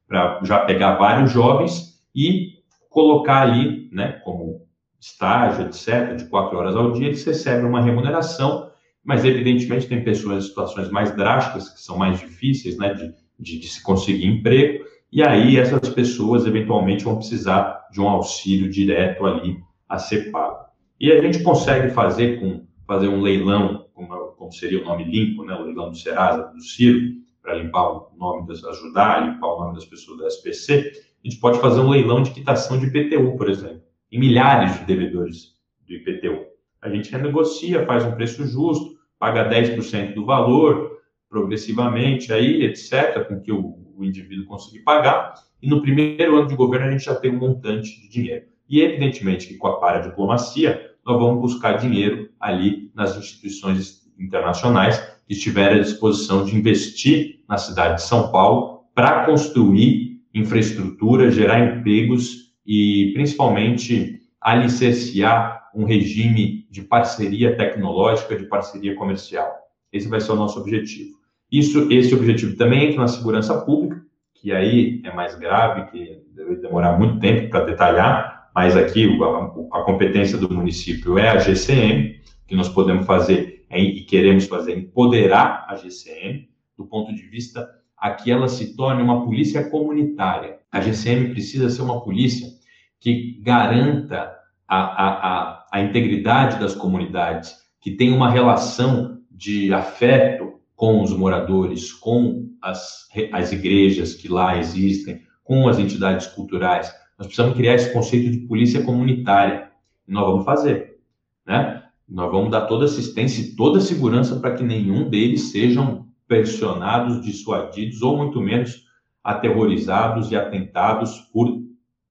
[0.08, 2.54] para já pegar vários jovens e
[2.90, 4.67] colocar ali, né, como
[5.00, 8.70] estágio, etc., de quatro horas ao dia, eles recebem uma remuneração,
[9.04, 13.60] mas evidentemente tem pessoas em situações mais drásticas, que são mais difíceis né, de, de,
[13.60, 19.26] de se conseguir emprego, e aí essas pessoas eventualmente vão precisar de um auxílio direto
[19.26, 20.66] ali a ser pago.
[21.00, 25.54] E a gente consegue fazer com fazer um leilão, como, seria o nome limpo, né,
[25.54, 29.60] o leilão do Serasa, do Ciro, para limpar o nome das, ajudar a limpar o
[29.60, 30.92] nome das pessoas da SPC,
[31.24, 33.82] a gente pode fazer um leilão de quitação de IPTU, por exemplo,
[34.12, 35.56] em milhares de devedores
[35.86, 36.46] do IPTU.
[36.82, 41.00] A gente renegocia, faz um preço justo, paga 10% do valor,
[41.30, 46.56] progressivamente aí, etc., com que o, o indivíduo conseguir pagar, e no primeiro ano de
[46.56, 48.46] governo a gente já tem um montante de dinheiro.
[48.70, 55.34] E evidentemente que com a paradiplomacia, nós vamos buscar dinheiro ali nas instituições internacionais que
[55.34, 62.47] estiverem à disposição de investir na cidade de São Paulo para construir infraestrutura, gerar empregos
[62.68, 69.50] e principalmente alicerciar um regime de parceria tecnológica, de parceria comercial.
[69.92, 71.16] Esse vai ser o nosso objetivo.
[71.52, 74.02] Isso, esse objetivo também entra na segurança pública,
[74.34, 79.80] que aí é mais grave, que deve demorar muito tempo para detalhar, mas aqui a,
[79.80, 84.78] a, competência do município é a GCM, que nós podemos fazer é, e queremos fazer,
[84.78, 90.60] empoderar a GCM, do ponto de vista a que ela se torne uma polícia comunitária.
[90.72, 92.57] A GCM precisa ser uma polícia
[93.00, 94.34] que garanta
[94.68, 101.12] a, a, a, a integridade das comunidades, que tenha uma relação de afeto com os
[101.12, 106.94] moradores, com as, as igrejas que lá existem, com as entidades culturais.
[107.18, 109.72] Nós precisamos criar esse conceito de polícia comunitária.
[110.08, 111.00] E nós vamos fazer,
[111.46, 111.84] né?
[112.08, 118.02] Nós vamos dar toda assistência e toda segurança para que nenhum deles sejam pressionados, dissuadidos
[118.02, 118.86] ou muito menos
[119.24, 121.67] aterrorizados e atentados por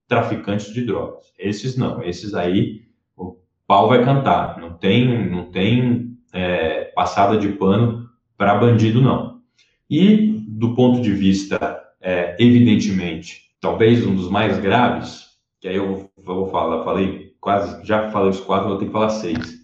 [0.09, 1.32] traficantes de drogas.
[1.38, 2.82] Esses não, esses aí
[3.16, 3.36] o
[3.66, 4.59] pau vai cantar.
[4.59, 9.40] Não tem, não tem é, passada de pano para bandido, não.
[9.88, 15.26] E, do ponto de vista, é, evidentemente, talvez um dos mais graves,
[15.61, 19.11] que aí eu vou falar, falei quase, já falei os quatro, vou ter que falar
[19.11, 19.57] seis.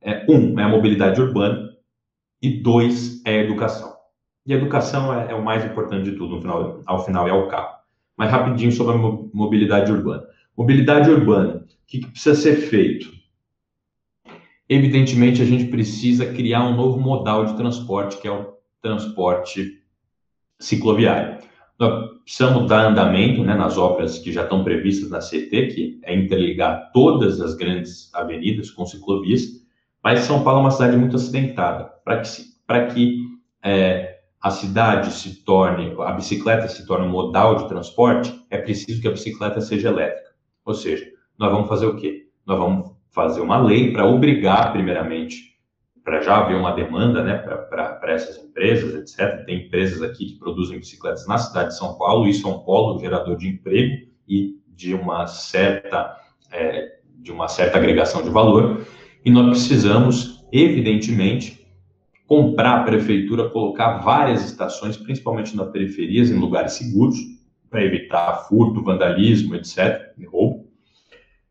[0.00, 1.70] É, um é a mobilidade urbana
[2.40, 3.94] e dois é a educação.
[4.46, 7.32] E a educação é, é o mais importante de tudo, no final, ao final é
[7.32, 7.75] o carro.
[8.16, 10.24] Mas rapidinho sobre a mobilidade urbana.
[10.56, 13.12] Mobilidade urbana, o que, que precisa ser feito?
[14.68, 19.82] Evidentemente, a gente precisa criar um novo modal de transporte, que é o transporte
[20.58, 21.38] cicloviário.
[21.78, 26.16] Nós precisamos dar andamento né, nas obras que já estão previstas na CT, que é
[26.16, 29.42] interligar todas as grandes avenidas com ciclovias,
[30.02, 31.92] mas São Paulo é uma cidade muito acidentada.
[32.04, 33.24] Para que, que
[33.62, 34.05] é,
[34.46, 39.08] a cidade se torne, a bicicleta se torne um modal de transporte, é preciso que
[39.08, 40.30] a bicicleta seja elétrica.
[40.64, 41.04] Ou seja,
[41.36, 42.28] nós vamos fazer o quê?
[42.46, 45.58] Nós vamos fazer uma lei para obrigar, primeiramente,
[46.04, 49.44] para já haver uma demanda né, para essas empresas, etc.
[49.44, 53.00] Tem empresas aqui que produzem bicicletas na cidade de São Paulo, isso é um polo
[53.00, 56.16] gerador de emprego e de uma certa,
[56.52, 58.86] é, de uma certa agregação de valor.
[59.24, 61.65] E nós precisamos, evidentemente,
[62.26, 67.16] comprar a prefeitura, colocar várias estações, principalmente nas periferias, em lugares seguros,
[67.70, 70.66] para evitar furto, vandalismo, etc., roubo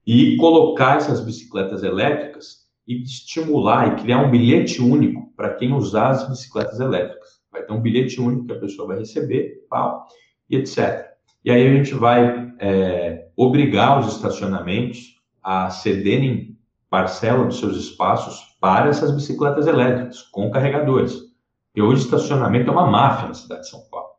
[0.06, 6.10] e colocar essas bicicletas elétricas e estimular e criar um bilhete único para quem usar
[6.10, 7.42] as bicicletas elétricas.
[7.52, 10.06] Vai ter um bilhete único que a pessoa vai receber, pau,
[10.50, 11.08] e etc.
[11.44, 16.55] E aí a gente vai é, obrigar os estacionamentos a cederem
[16.90, 21.20] parcela dos seus espaços para essas bicicletas elétricas, com carregadores.
[21.76, 24.10] E hoje estacionamento é uma máfia na cidade de São Paulo.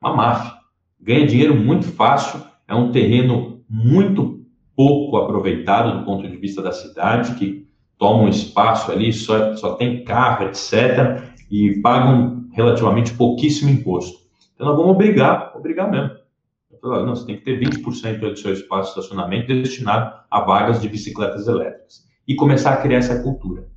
[0.00, 0.52] Uma máfia.
[1.00, 4.40] Ganha dinheiro muito fácil, é um terreno muito
[4.74, 10.04] pouco aproveitado do ponto de vista da cidade, que tomam espaço ali, só, só tem
[10.04, 14.18] carro, etc., e pagam relativamente pouquíssimo imposto.
[14.54, 16.23] Então, nós vamos obrigar, obrigar mesmo.
[16.84, 20.88] Não, você tem que ter 20% do seu espaço de estacionamento destinado a vagas de
[20.88, 22.04] bicicletas elétricas.
[22.26, 23.68] E começar a criar essa cultura.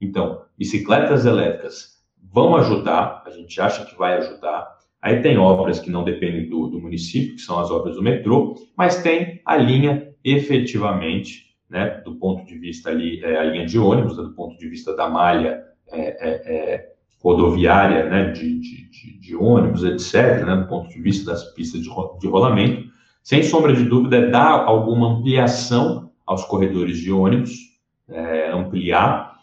[0.00, 4.76] Então, bicicletas elétricas vão ajudar, a gente acha que vai ajudar,
[5.06, 8.56] Aí tem obras que não dependem do, do, município, que são as obras do metrô,
[8.76, 13.78] mas tem a linha efetivamente, né, do ponto de vista ali, é, a linha de
[13.78, 15.62] ônibus, né, do ponto de vista da malha
[15.92, 16.95] é, é, é
[17.26, 21.88] rodoviária, né, de, de, de, ônibus, etc., né, do ponto de vista das pistas de,
[22.20, 22.88] de rolamento,
[23.20, 27.50] sem sombra de dúvida, é dar alguma ampliação aos corredores de ônibus,
[28.08, 29.40] é, ampliar,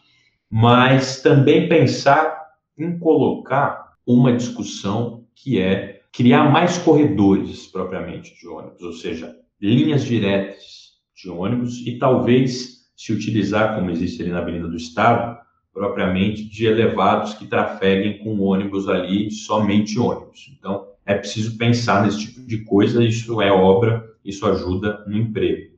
[0.50, 2.34] mas também pensar
[2.78, 10.06] em colocar uma discussão que é criar mais corredores propriamente de ônibus, ou seja, linhas
[10.06, 15.38] diretas de ônibus e talvez se utilizar, como existe ali na Avenida do Estado,
[15.74, 20.56] propriamente de elevados que trafeguem com ônibus ali, somente ônibus.
[20.58, 25.74] Então, é preciso pensar nesse tipo de coisa, isso é obra, isso ajuda no emprego.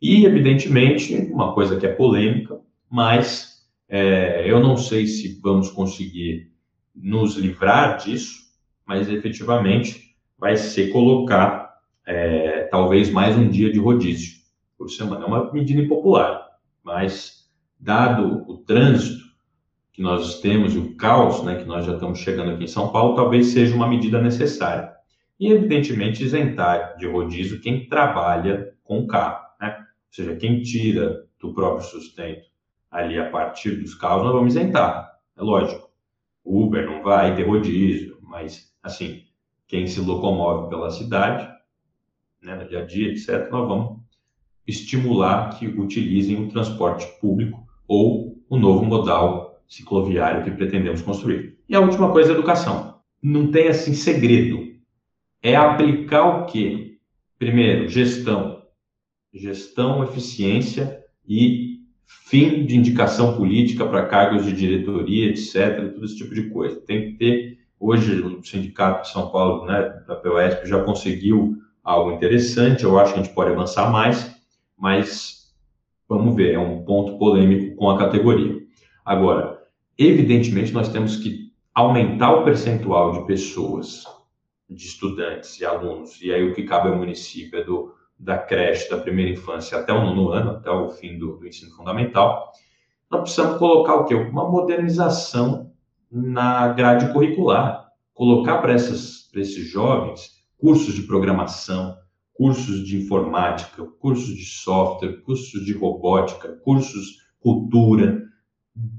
[0.00, 2.58] E, evidentemente, uma coisa que é polêmica,
[2.90, 6.50] mas é, eu não sei se vamos conseguir
[6.94, 8.46] nos livrar disso,
[8.86, 11.76] mas efetivamente vai ser colocar
[12.06, 14.36] é, talvez mais um dia de rodízio
[14.78, 15.24] por semana.
[15.24, 16.46] É uma medida impopular,
[16.82, 19.15] mas dado o trânsito
[19.96, 22.92] que nós temos e o caos né, que nós já estamos chegando aqui em São
[22.92, 24.92] Paulo, talvez seja uma medida necessária.
[25.40, 29.42] E, evidentemente, isentar de rodízio quem trabalha com carro.
[29.58, 29.74] Né?
[29.78, 32.44] Ou seja, quem tira do próprio sustento
[32.90, 35.12] ali a partir dos carros, nós vamos isentar.
[35.34, 35.88] É lógico.
[36.44, 39.22] Uber não vai ter rodízio, mas, assim,
[39.66, 41.48] quem se locomove pela cidade,
[42.42, 43.98] né, no dia a dia, etc., nós vamos
[44.66, 51.58] estimular que utilizem o transporte público ou o novo modal cicloviário que pretendemos construir.
[51.68, 53.00] E a última coisa é educação.
[53.22, 54.74] Não tem assim segredo.
[55.42, 56.98] É aplicar o quê?
[57.38, 58.62] Primeiro, gestão.
[59.32, 66.34] Gestão, eficiência e fim de indicação política para cargos de diretoria, etc., todo esse tipo
[66.34, 66.80] de coisa.
[66.80, 72.12] Tem que ter, hoje o Sindicato de São Paulo, né, da POSP, já conseguiu algo
[72.12, 74.34] interessante, eu acho que a gente pode avançar mais,
[74.76, 75.54] mas
[76.08, 78.56] vamos ver, é um ponto polêmico com a categoria.
[79.04, 79.55] Agora,
[79.98, 84.04] Evidentemente, nós temos que aumentar o percentual de pessoas,
[84.68, 88.90] de estudantes e alunos, e aí o que cabe ao município é do, da creche,
[88.90, 92.52] da primeira infância até o nono ano, até o fim do, do ensino fundamental.
[93.10, 94.14] Nós precisamos colocar o quê?
[94.14, 95.72] Uma modernização
[96.10, 97.86] na grade curricular.
[98.12, 101.96] Colocar para esses jovens cursos de programação,
[102.32, 108.26] cursos de informática, cursos de software, cursos de robótica, cursos cultura,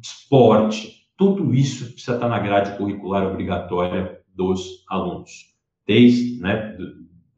[0.02, 5.56] esporte, tudo isso precisa estar na grade curricular obrigatória dos alunos,
[5.86, 6.78] desde né,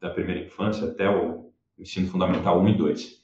[0.00, 3.20] da primeira infância até o ensino fundamental 1 e 2.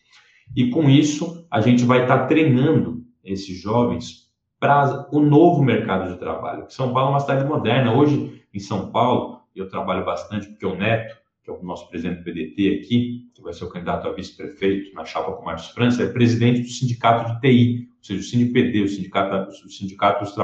[0.55, 4.27] E com isso, a gente vai estar treinando esses jovens
[4.59, 6.67] para o novo mercado de trabalho.
[6.69, 7.95] São Paulo é uma cidade moderna.
[7.95, 12.19] Hoje, em São Paulo, eu trabalho bastante porque o Neto, que é o nosso presidente
[12.19, 16.03] do PDT aqui, que vai ser o candidato a vice-prefeito na chapa com Marcos França,
[16.03, 20.35] é presidente do sindicato de TI, seja, o SINDPD, o Sindicato, o sindicato dos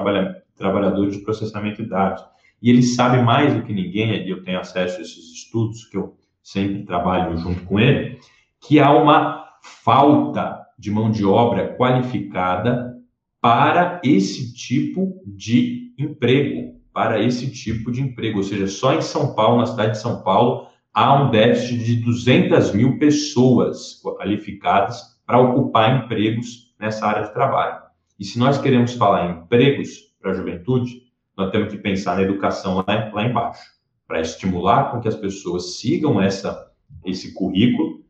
[0.56, 2.24] Trabalhadores de Processamento de Dados.
[2.60, 5.96] E ele sabe mais do que ninguém, e eu tenho acesso a esses estudos, que
[5.96, 8.18] eu sempre trabalho junto com ele,
[8.60, 12.96] que há uma falta de mão de obra qualificada
[13.40, 18.38] para esse tipo de emprego, para esse tipo de emprego.
[18.38, 21.96] Ou seja, só em São Paulo, na cidade de São Paulo, há um déficit de
[21.96, 27.80] 200 mil pessoas qualificadas para ocupar empregos nessa área de trabalho.
[28.18, 31.00] E se nós queremos falar em empregos para a juventude,
[31.36, 33.62] nós temos que pensar na educação lá, lá embaixo,
[34.06, 36.70] para estimular com que as pessoas sigam essa,
[37.04, 38.04] esse currículo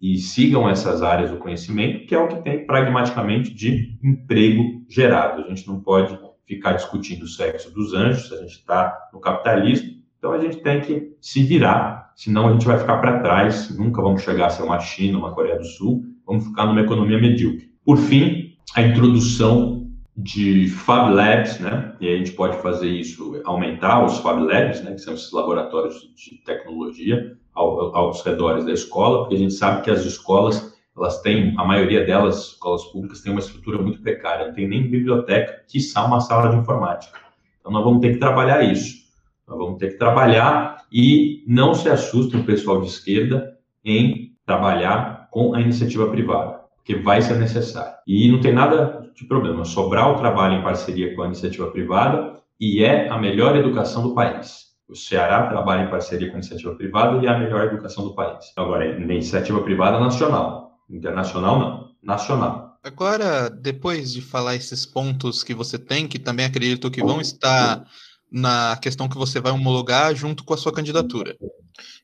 [0.00, 5.42] e sigam essas áreas do conhecimento, que é o que tem pragmaticamente de emprego gerado.
[5.42, 6.16] A gente não pode
[6.46, 10.80] ficar discutindo o sexo dos anjos, a gente está no capitalismo, então a gente tem
[10.80, 14.62] que se virar, senão a gente vai ficar para trás, nunca vamos chegar a ser
[14.62, 17.71] uma China, uma Coreia do Sul, vamos ficar numa economia medíocre.
[17.84, 21.96] Por fim, a introdução de Fab Labs, né?
[22.00, 24.92] E a gente pode fazer isso, aumentar os Fab Labs, né?
[24.92, 29.82] Que são esses laboratórios de tecnologia ao, aos redores da escola, porque a gente sabe
[29.82, 34.46] que as escolas, elas têm, a maioria delas, escolas públicas, tem uma estrutura muito precária,
[34.46, 37.18] não tem nem biblioteca, que quiçá uma sala de informática.
[37.60, 39.02] Então, nós vamos ter que trabalhar isso.
[39.46, 45.28] Nós vamos ter que trabalhar e não se assustem o pessoal de esquerda em trabalhar
[45.30, 47.94] com a iniciativa privada, porque vai ser necessário.
[48.06, 52.40] E não tem nada de problema, sobrar o trabalho em parceria com a iniciativa privada
[52.60, 54.72] e é a melhor educação do país.
[54.88, 58.14] O Ceará trabalha em parceria com a iniciativa privada e é a melhor educação do
[58.14, 58.52] país.
[58.56, 62.78] Agora, iniciativa privada nacional, internacional não, nacional.
[62.82, 67.84] Agora, depois de falar esses pontos que você tem, que também acredito que vão estar
[68.30, 71.36] na questão que você vai homologar junto com a sua candidatura.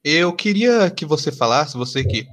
[0.05, 2.26] Eu queria que você falasse, você que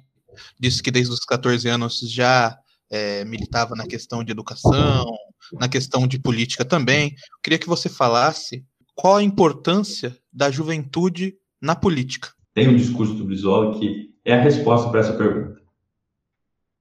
[0.59, 2.57] disse que desde os 14 anos já
[2.89, 5.05] é, militava na questão de educação,
[5.53, 7.09] na questão de política também.
[7.09, 12.29] Eu queria que você falasse qual a importância da juventude na política.
[12.53, 15.61] Tem um discurso do Brizola que é a resposta para essa pergunta.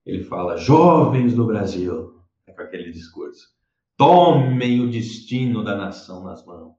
[0.06, 3.48] Ele fala: jovens do Brasil, é com aquele discurso.
[3.96, 6.74] Tomem o destino da nação nas mãos.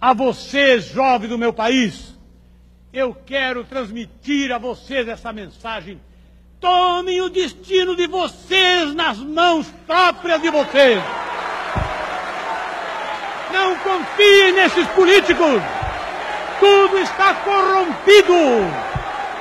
[0.00, 2.15] A vocês, jovens do meu país,
[2.98, 6.00] eu quero transmitir a vocês essa mensagem
[6.60, 11.02] Tomem o destino de vocês nas mãos próprias de vocês.
[13.52, 15.62] Não confiem nesses políticos.
[16.58, 18.34] Tudo está corrompido.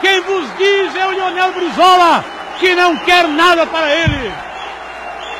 [0.01, 2.24] Quem vos diz é o Lionel Brizola,
[2.60, 4.32] que não quer nada para ele,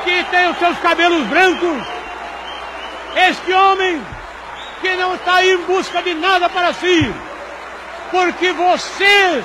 [0.02, 1.86] que tem os seus cabelos brancos.
[3.28, 4.02] Este homem
[4.80, 7.14] que não está em busca de nada para si,
[8.10, 9.44] porque vocês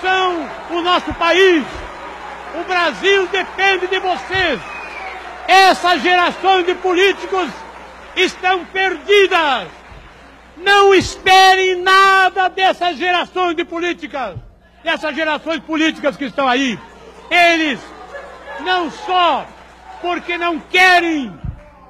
[0.00, 1.64] são o nosso país.
[2.54, 4.60] O Brasil depende de vocês.
[5.46, 7.50] Essa geração de políticos
[8.16, 9.68] estão perdidas.
[10.56, 14.36] Não esperem nada dessas gerações de políticas,
[14.84, 16.78] dessas gerações políticas que estão aí.
[17.30, 17.80] Eles
[18.60, 19.46] não só
[20.00, 21.32] porque não querem,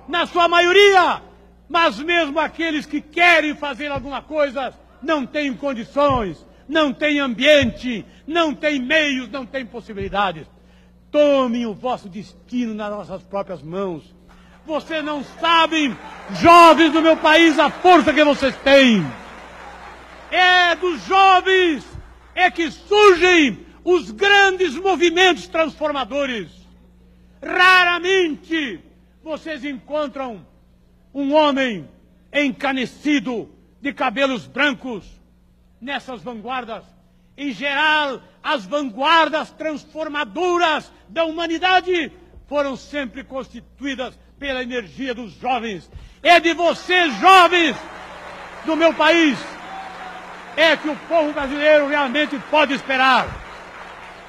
[0.08, 1.22] na sua maioria,
[1.68, 8.55] mas mesmo aqueles que querem fazer alguma coisa não têm condições, não têm ambiente, não
[8.55, 10.46] têm meios, não têm possibilidades.
[11.11, 14.14] Tomem o vosso destino nas nossas próprias mãos.
[14.64, 15.96] Vocês não sabem,
[16.40, 19.05] jovens do meu país, a força que vocês têm.
[20.30, 21.84] É dos jovens
[22.34, 26.48] é que surgem os grandes movimentos transformadores.
[27.42, 28.80] Raramente
[29.22, 30.46] vocês encontram
[31.12, 31.88] um homem
[32.32, 33.51] encanecido
[33.81, 35.05] de cabelos brancos
[35.81, 36.85] nessas vanguardas.
[37.37, 42.12] Em geral, as vanguardas transformadoras da humanidade
[42.47, 45.91] foram sempre constituídas pela energia dos jovens.
[46.22, 47.76] É de vocês, jovens
[48.66, 49.39] do meu país,
[50.57, 53.26] é que o povo brasileiro realmente pode esperar.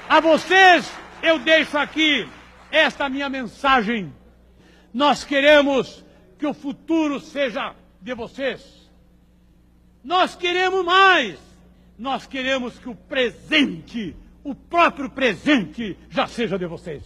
[0.07, 0.89] A vocês
[1.21, 2.27] eu deixo aqui
[2.71, 4.13] esta minha mensagem.
[4.93, 6.03] Nós queremos
[6.37, 8.80] que o futuro seja de vocês.
[10.03, 11.39] Nós queremos mais.
[11.97, 17.03] Nós queremos que o presente, o próprio presente, já seja de vocês.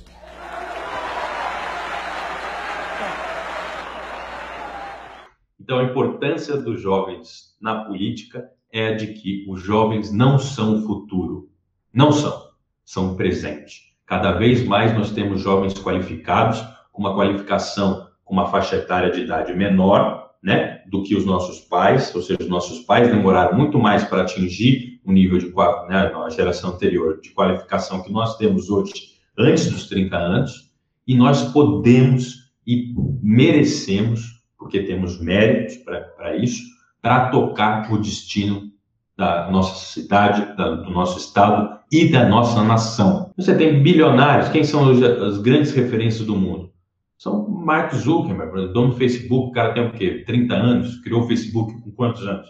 [5.60, 10.78] Então, a importância dos jovens na política é a de que os jovens não são
[10.78, 11.50] o futuro.
[11.92, 12.50] Não são.
[12.86, 13.96] São o presente.
[14.06, 19.22] Cada vez mais nós temos jovens qualificados, com uma qualificação com uma faixa etária de
[19.22, 23.80] idade menor, né, do que os nossos pais, ou seja, os nossos pais demoraram muito
[23.80, 28.70] mais para atingir o nível de né, a geração anterior de qualificação que nós temos
[28.70, 28.94] hoje
[29.36, 30.72] antes dos 30 anos,
[31.08, 32.94] e nós podemos e
[33.24, 36.64] merecemos porque temos méritos para isso,
[37.02, 38.72] para tocar o destino
[39.18, 43.32] da nossa cidade, da, do nosso estado e da nossa nação.
[43.36, 46.72] Você tem bilionários, quem são as grandes referências do mundo?
[47.18, 50.24] São Mark Zuckerberg, dono do Facebook, o cara tem o quê?
[50.26, 52.48] 30 anos, criou o Facebook com quantos anos?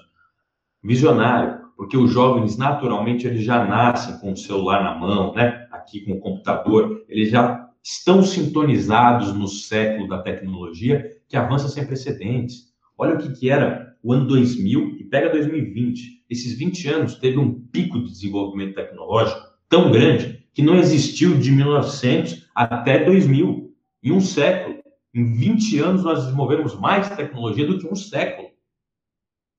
[0.84, 5.68] Visionário, porque os jovens naturalmente eles já nascem com o celular na mão, né?
[5.72, 11.86] Aqui com o computador, eles já estão sintonizados no século da tecnologia que avança sem
[11.86, 12.74] precedentes.
[12.98, 16.24] Olha o que, que era o ano 2000 e pega 2020.
[16.30, 19.40] Esses 20 anos teve um pico de desenvolvimento tecnológico
[19.70, 23.65] tão grande que não existiu de 1900 até 2000.
[24.06, 24.84] Em um século,
[25.16, 28.50] em 20 anos, nós desenvolvemos mais tecnologia do que um século.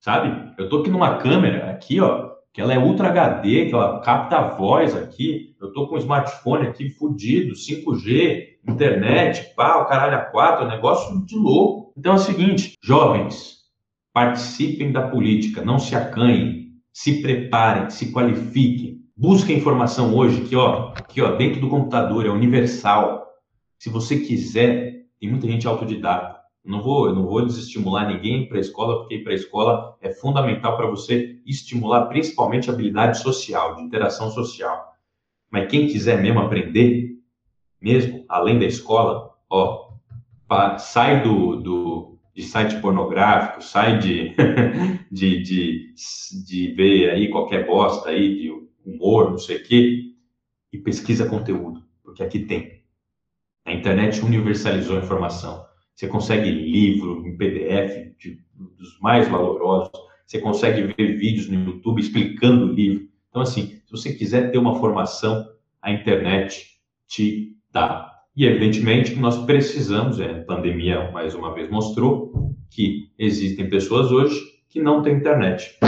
[0.01, 0.55] Sabe?
[0.57, 4.38] Eu estou aqui numa câmera, aqui, ó, que ela é Ultra HD, que ela capta
[4.38, 5.57] a voz aqui.
[5.61, 10.68] Eu estou com um smartphone aqui fudido, 5G, internet, pá, o caralho a quatro, é
[10.68, 11.92] um negócio de louco.
[11.97, 13.57] Então é o seguinte, jovens,
[14.14, 19.01] participem da política, não se acanhem, se preparem, se qualifiquem.
[19.16, 23.26] Busquem informação hoje, que ó, que ó, dentro do computador é universal.
[23.78, 26.36] Se você quiser, tem muita gente autodidata.
[26.65, 30.77] não vou, não vou desestimular ninguém para a escola, porque para a escola é fundamental
[30.77, 34.93] para você estimular principalmente a habilidade social, de interação social.
[35.51, 37.16] Mas quem quiser mesmo aprender,
[37.81, 39.93] mesmo, além da escola, ó,
[40.78, 44.35] sai do, do, de site pornográfico, sai de,
[45.11, 45.94] de, de,
[46.44, 50.12] de ver aí qualquer bosta aí, de humor, não sei o quê,
[50.73, 52.76] e pesquisa conteúdo, porque aqui tem.
[53.66, 55.66] A internet universalizou a informação.
[55.94, 59.90] Você consegue livro em PDF de, dos mais valorosos,
[60.26, 63.09] você consegue ver vídeos no YouTube explicando o livro.
[63.28, 65.47] Então, assim, se você quiser ter uma formação,
[65.82, 66.66] a internet
[67.06, 68.10] te Tá?
[68.34, 74.40] E, evidentemente, nós precisamos, é, a pandemia mais uma vez mostrou, que existem pessoas hoje
[74.70, 75.78] que não têm internet.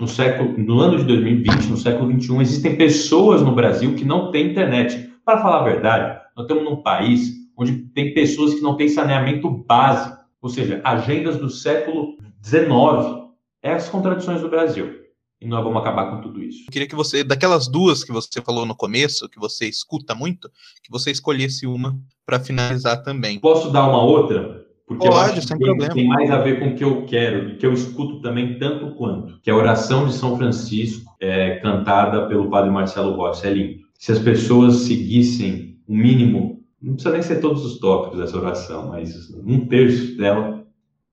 [0.00, 4.30] No, século, no ano de 2020, no século 21, existem pessoas no Brasil que não
[4.30, 5.12] têm internet.
[5.22, 9.50] Para falar a verdade, nós estamos num país onde tem pessoas que não têm saneamento
[9.50, 13.26] básico, ou seja, agendas do século XIX.
[13.60, 14.96] É as contradições do Brasil.
[15.40, 16.64] e nós vamos acabar com tudo isso.
[16.66, 20.48] Eu queria que você, daquelas duas que você falou no começo, que você escuta muito,
[20.82, 21.96] que você escolhesse uma
[22.26, 23.38] para finalizar também.
[23.40, 24.64] Posso dar uma outra?
[24.86, 25.94] Porque Pode, eu acho sem que problema.
[25.94, 28.94] tem mais a ver com o que eu quero e que eu escuto também tanto
[28.94, 33.46] quanto, que é a oração de São Francisco, é, cantada pelo padre Marcelo Rossi.
[33.46, 33.80] É lindo.
[33.98, 38.88] Se as pessoas seguissem o mínimo, não precisa nem ser todos os tópicos dessa oração,
[38.88, 40.64] mas um terço dela,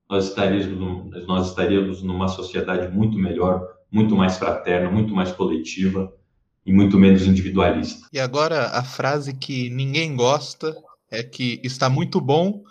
[0.09, 6.13] nós estaríamos, nós estaríamos numa sociedade muito melhor, muito mais fraterna, muito mais coletiva
[6.65, 8.07] e muito menos individualista.
[8.11, 10.75] E agora a frase que ninguém gosta
[11.09, 12.61] é que está muito bom,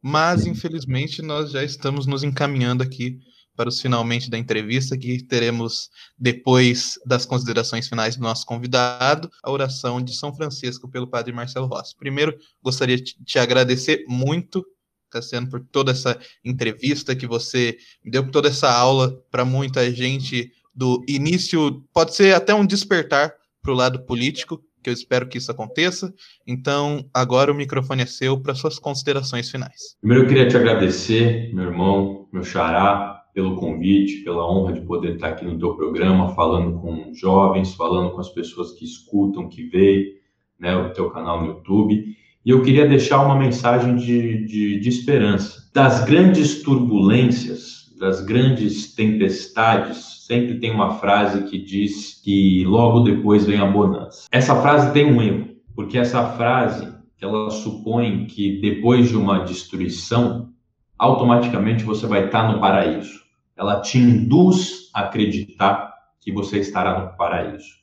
[0.00, 3.20] mas infelizmente nós já estamos nos encaminhando aqui
[3.56, 9.50] para os finalmente da entrevista, que teremos, depois das considerações finais do nosso convidado, a
[9.50, 11.96] oração de São Francisco pelo Padre Marcelo Rossi.
[11.96, 14.64] Primeiro, gostaria de te agradecer muito,
[15.10, 19.90] Cassiano, por toda essa entrevista que você me deu, por toda essa aula para muita
[19.92, 25.28] gente do início, pode ser até um despertar para o lado político, que eu espero
[25.28, 26.12] que isso aconteça.
[26.46, 29.96] Então, agora o microfone é seu para suas considerações finais.
[30.00, 35.14] Primeiro, eu queria te agradecer, meu irmão, meu xará, pelo convite, pela honra de poder
[35.14, 39.64] estar aqui no teu programa, falando com jovens, falando com as pessoas que escutam, que
[39.64, 40.14] veem
[40.58, 42.16] né, o teu canal no YouTube.
[42.44, 45.70] E eu queria deixar uma mensagem de, de, de esperança.
[45.72, 53.46] Das grandes turbulências, das grandes tempestades, sempre tem uma frase que diz que logo depois
[53.46, 54.26] vem a bonança.
[54.30, 60.50] Essa frase tem um erro, porque essa frase ela supõe que depois de uma destruição,
[60.98, 63.21] automaticamente você vai estar no paraíso.
[63.56, 67.82] Ela te induz a acreditar que você estará no paraíso.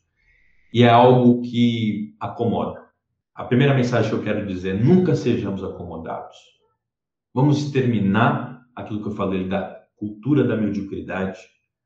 [0.73, 2.79] E é algo que acomoda.
[3.33, 6.37] A primeira mensagem que eu quero dizer: nunca sejamos acomodados.
[7.33, 11.39] Vamos terminar aquilo que eu falei da cultura da mediocridade.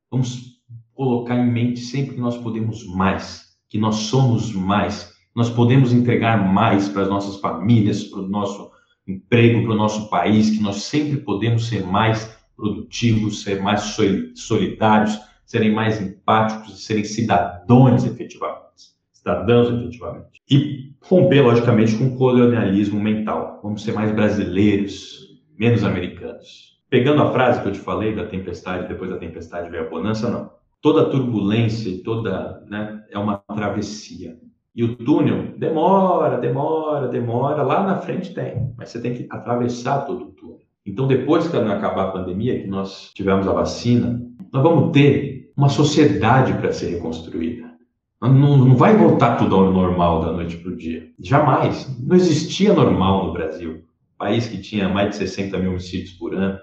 [0.09, 0.61] Vamos
[0.93, 6.53] colocar em mente sempre que nós podemos mais, que nós somos mais, nós podemos entregar
[6.53, 8.71] mais para as nossas famílias, para o nosso
[9.07, 13.95] emprego, para o nosso país, que nós sempre podemos ser mais produtivos, ser mais
[14.35, 20.41] solidários, serem mais empáticos, serem cidadãos efetivamente, cidadãos efetivamente.
[20.49, 23.59] E romper, logicamente, com o colonialismo mental.
[23.61, 26.79] Vamos ser mais brasileiros, menos americanos.
[26.89, 30.29] Pegando a frase que eu te falei da tempestade, depois da tempestade veio a bonança,
[30.29, 30.51] não
[30.83, 34.37] toda turbulência e toda, né, é uma travessia.
[34.75, 40.05] E o túnel demora, demora, demora, lá na frente tem, mas você tem que atravessar
[40.05, 40.62] todo o túnel.
[40.85, 45.69] Então, depois que acabar a pandemia, que nós tivemos a vacina, nós vamos ter uma
[45.69, 47.71] sociedade para ser reconstruída.
[48.21, 51.09] Não, não vai voltar tudo ao normal da noite para o dia.
[51.19, 51.87] Jamais.
[51.99, 53.83] Não existia normal no Brasil.
[54.17, 56.57] País que tinha mais de 60 mil homicídios por ano,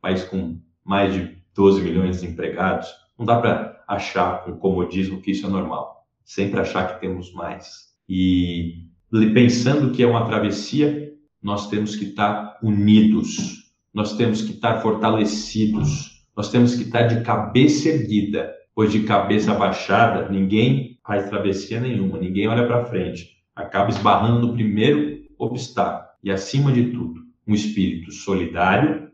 [0.00, 2.88] país com mais de 12 milhões de empregados
[3.18, 6.06] não dá para achar com comodismo que isso é normal.
[6.24, 7.86] Sempre achar que temos mais.
[8.08, 8.84] E
[9.32, 11.12] pensando que é uma travessia,
[11.42, 17.22] nós temos que estar unidos, nós temos que estar fortalecidos, nós temos que estar de
[17.22, 23.90] cabeça erguida, pois de cabeça baixada ninguém faz travessia nenhuma, ninguém olha para frente, acaba
[23.90, 26.06] esbarrando no primeiro obstáculo.
[26.22, 29.10] E acima de tudo, um espírito solidário,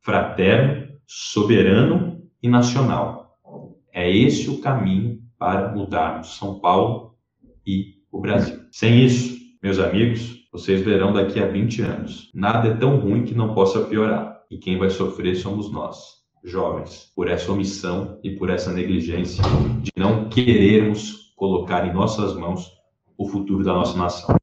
[0.00, 3.38] fraterno, soberano e nacional.
[3.92, 7.14] É esse o caminho para mudarmos São Paulo
[7.66, 8.60] e o Brasil.
[8.70, 12.30] Sem isso, meus amigos, vocês verão daqui a 20 anos.
[12.32, 14.40] Nada é tão ruim que não possa piorar.
[14.48, 15.98] E quem vai sofrer somos nós,
[16.44, 19.42] jovens, por essa omissão e por essa negligência
[19.82, 22.70] de não querermos colocar em nossas mãos
[23.18, 24.36] o futuro da nossa nação.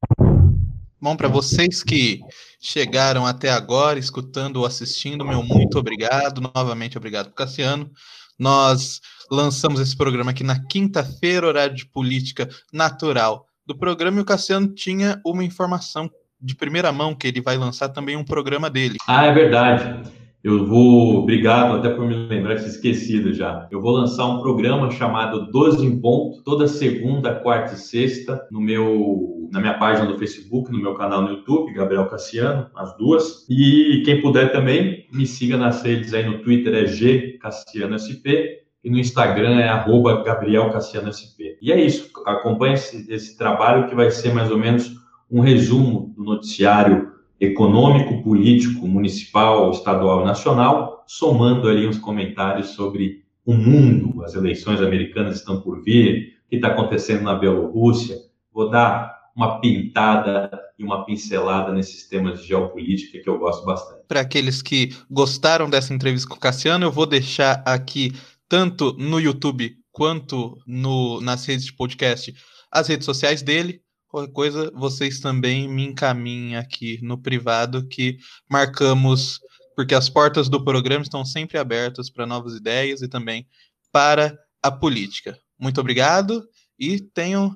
[0.99, 2.19] Bom, para vocês que
[2.59, 6.41] chegaram até agora, escutando ou assistindo, meu muito obrigado.
[6.53, 7.89] Novamente, obrigado, Cassiano.
[8.38, 8.99] Nós
[9.31, 14.68] lançamos esse programa aqui na quinta-feira, horário de política natural do programa, e o Cassiano
[14.68, 18.98] tinha uma informação de primeira mão que ele vai lançar também um programa dele.
[19.07, 20.10] Ah, é verdade.
[20.43, 23.68] Eu vou, obrigado até por me lembrar que esquecido já.
[23.69, 28.60] Eu vou lançar um programa chamado 12 em ponto, toda segunda, quarta e sexta, no
[28.60, 33.45] meu, na minha página do Facebook, no meu canal no YouTube, Gabriel Cassiano, as duas.
[33.48, 38.60] E quem puder também, me siga nas redes aí no Twitter, é G Cassiano SP,
[38.83, 41.57] e no Instagram é arroba Gabriel Cassiano SP.
[41.61, 44.91] E é isso, acompanhe esse, esse trabalho que vai ser mais ou menos
[45.29, 53.23] um resumo do noticiário econômico, político, municipal, estadual e nacional, somando ali uns comentários sobre
[53.45, 58.15] o mundo, as eleições americanas estão por vir, o que está acontecendo na Bielorrússia.
[58.53, 64.01] Vou dar uma pintada e uma pincelada nesses temas de geopolítica que eu gosto bastante.
[64.07, 68.11] Para aqueles que gostaram dessa entrevista com o Cassiano, eu vou deixar aqui
[68.51, 72.35] tanto no YouTube quanto no, nas redes de podcast
[72.69, 73.81] as redes sociais dele.
[74.09, 78.17] Qualquer coisa, vocês também me encaminhem aqui no privado que
[78.49, 79.39] marcamos,
[79.73, 83.47] porque as portas do programa estão sempre abertas para novas ideias e também
[83.89, 85.39] para a política.
[85.57, 86.43] Muito obrigado
[86.77, 87.55] e tenham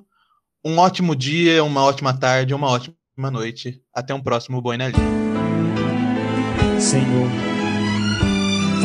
[0.64, 3.82] um ótimo dia, uma ótima tarde, uma ótima noite.
[3.92, 5.04] Até um próximo Boi na Linha.
[6.80, 7.28] Senhor,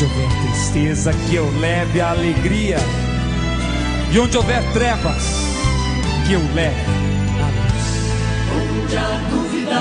[0.00, 2.76] Onde houver tristeza, que eu leve a alegria.
[4.12, 5.24] E onde houver trevas,
[6.24, 6.76] que eu leve
[7.42, 7.84] a luz.
[8.84, 9.80] Onde há dúvida,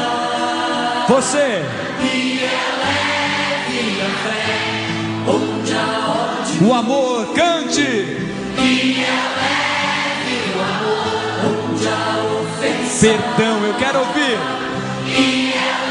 [1.08, 1.62] Você,
[2.02, 4.42] que eleve a fé.
[5.28, 7.84] Onde há ódio, o amor, cante.
[8.56, 11.70] que eleve o amor.
[11.74, 14.40] Onde há ofensa, Perdão, eu quero ouvir.
[15.06, 15.87] que eleve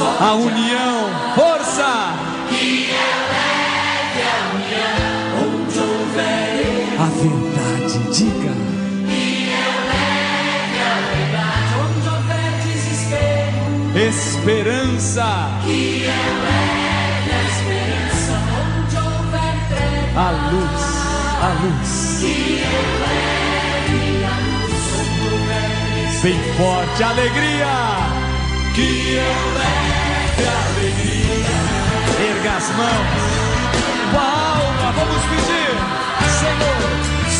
[0.00, 2.14] A união, força.
[2.48, 5.44] que eleve a união.
[5.44, 8.54] Onde houver A verdade, diga.
[9.06, 9.22] que
[9.52, 11.72] eleve a verdade.
[11.84, 15.30] Onde houver desespero, Esperança.
[15.64, 18.34] que eleve a esperança.
[18.60, 20.82] Onde houver treva, A luz,
[21.40, 21.92] a luz.
[22.20, 22.34] que
[22.64, 24.82] eleve a luz.
[24.98, 27.74] Onde houver Bem forte, alegria.
[28.74, 28.82] que
[29.14, 29.83] eleve
[32.28, 33.24] Erga as mãos.
[34.10, 35.74] Com a alma, vamos pedir.
[36.40, 36.82] Senhor,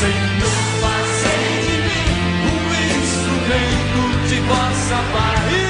[0.01, 2.09] Senhor, fazei de mim
[2.53, 2.63] um
[3.03, 5.64] instrumento de vossa paz.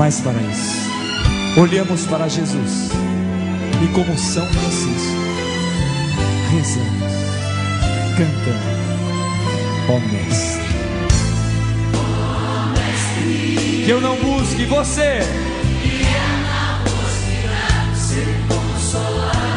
[0.00, 0.88] Mas para isso,
[1.60, 2.88] olhamos para Jesus
[3.84, 5.20] e, como São Francisco,
[6.50, 7.12] rezamos,
[8.16, 8.64] cantamos,
[9.90, 10.64] ó Mestre.
[13.84, 15.20] Que eu não busque você,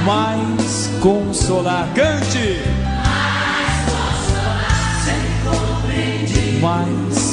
[0.06, 1.88] mas consolar.
[1.95, 2.60] Cante,
[6.60, 7.33] mais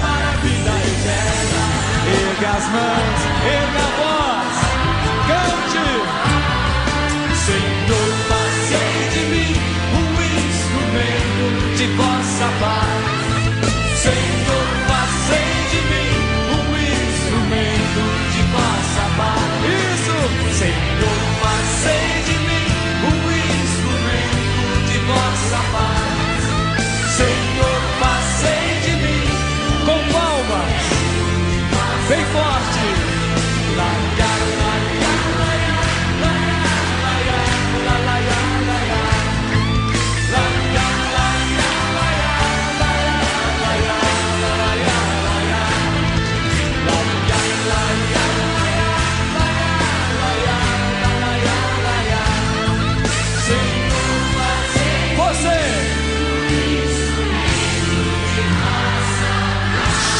[0.00, 1.62] para a vida eterna.
[2.06, 4.56] Erga as mãos, erga a voz,
[5.28, 5.86] cante.
[7.46, 9.52] Senhor, fazei de mim
[9.98, 10.08] um
[10.48, 11.44] instrumento
[11.76, 13.00] de vossa paz.
[14.02, 14.39] Senhor,
[32.10, 32.80] bem forte.
[33.76, 34.30] Largar.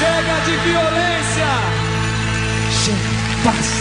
[0.00, 0.89] Chega de violência.
[3.44, 3.79] paz.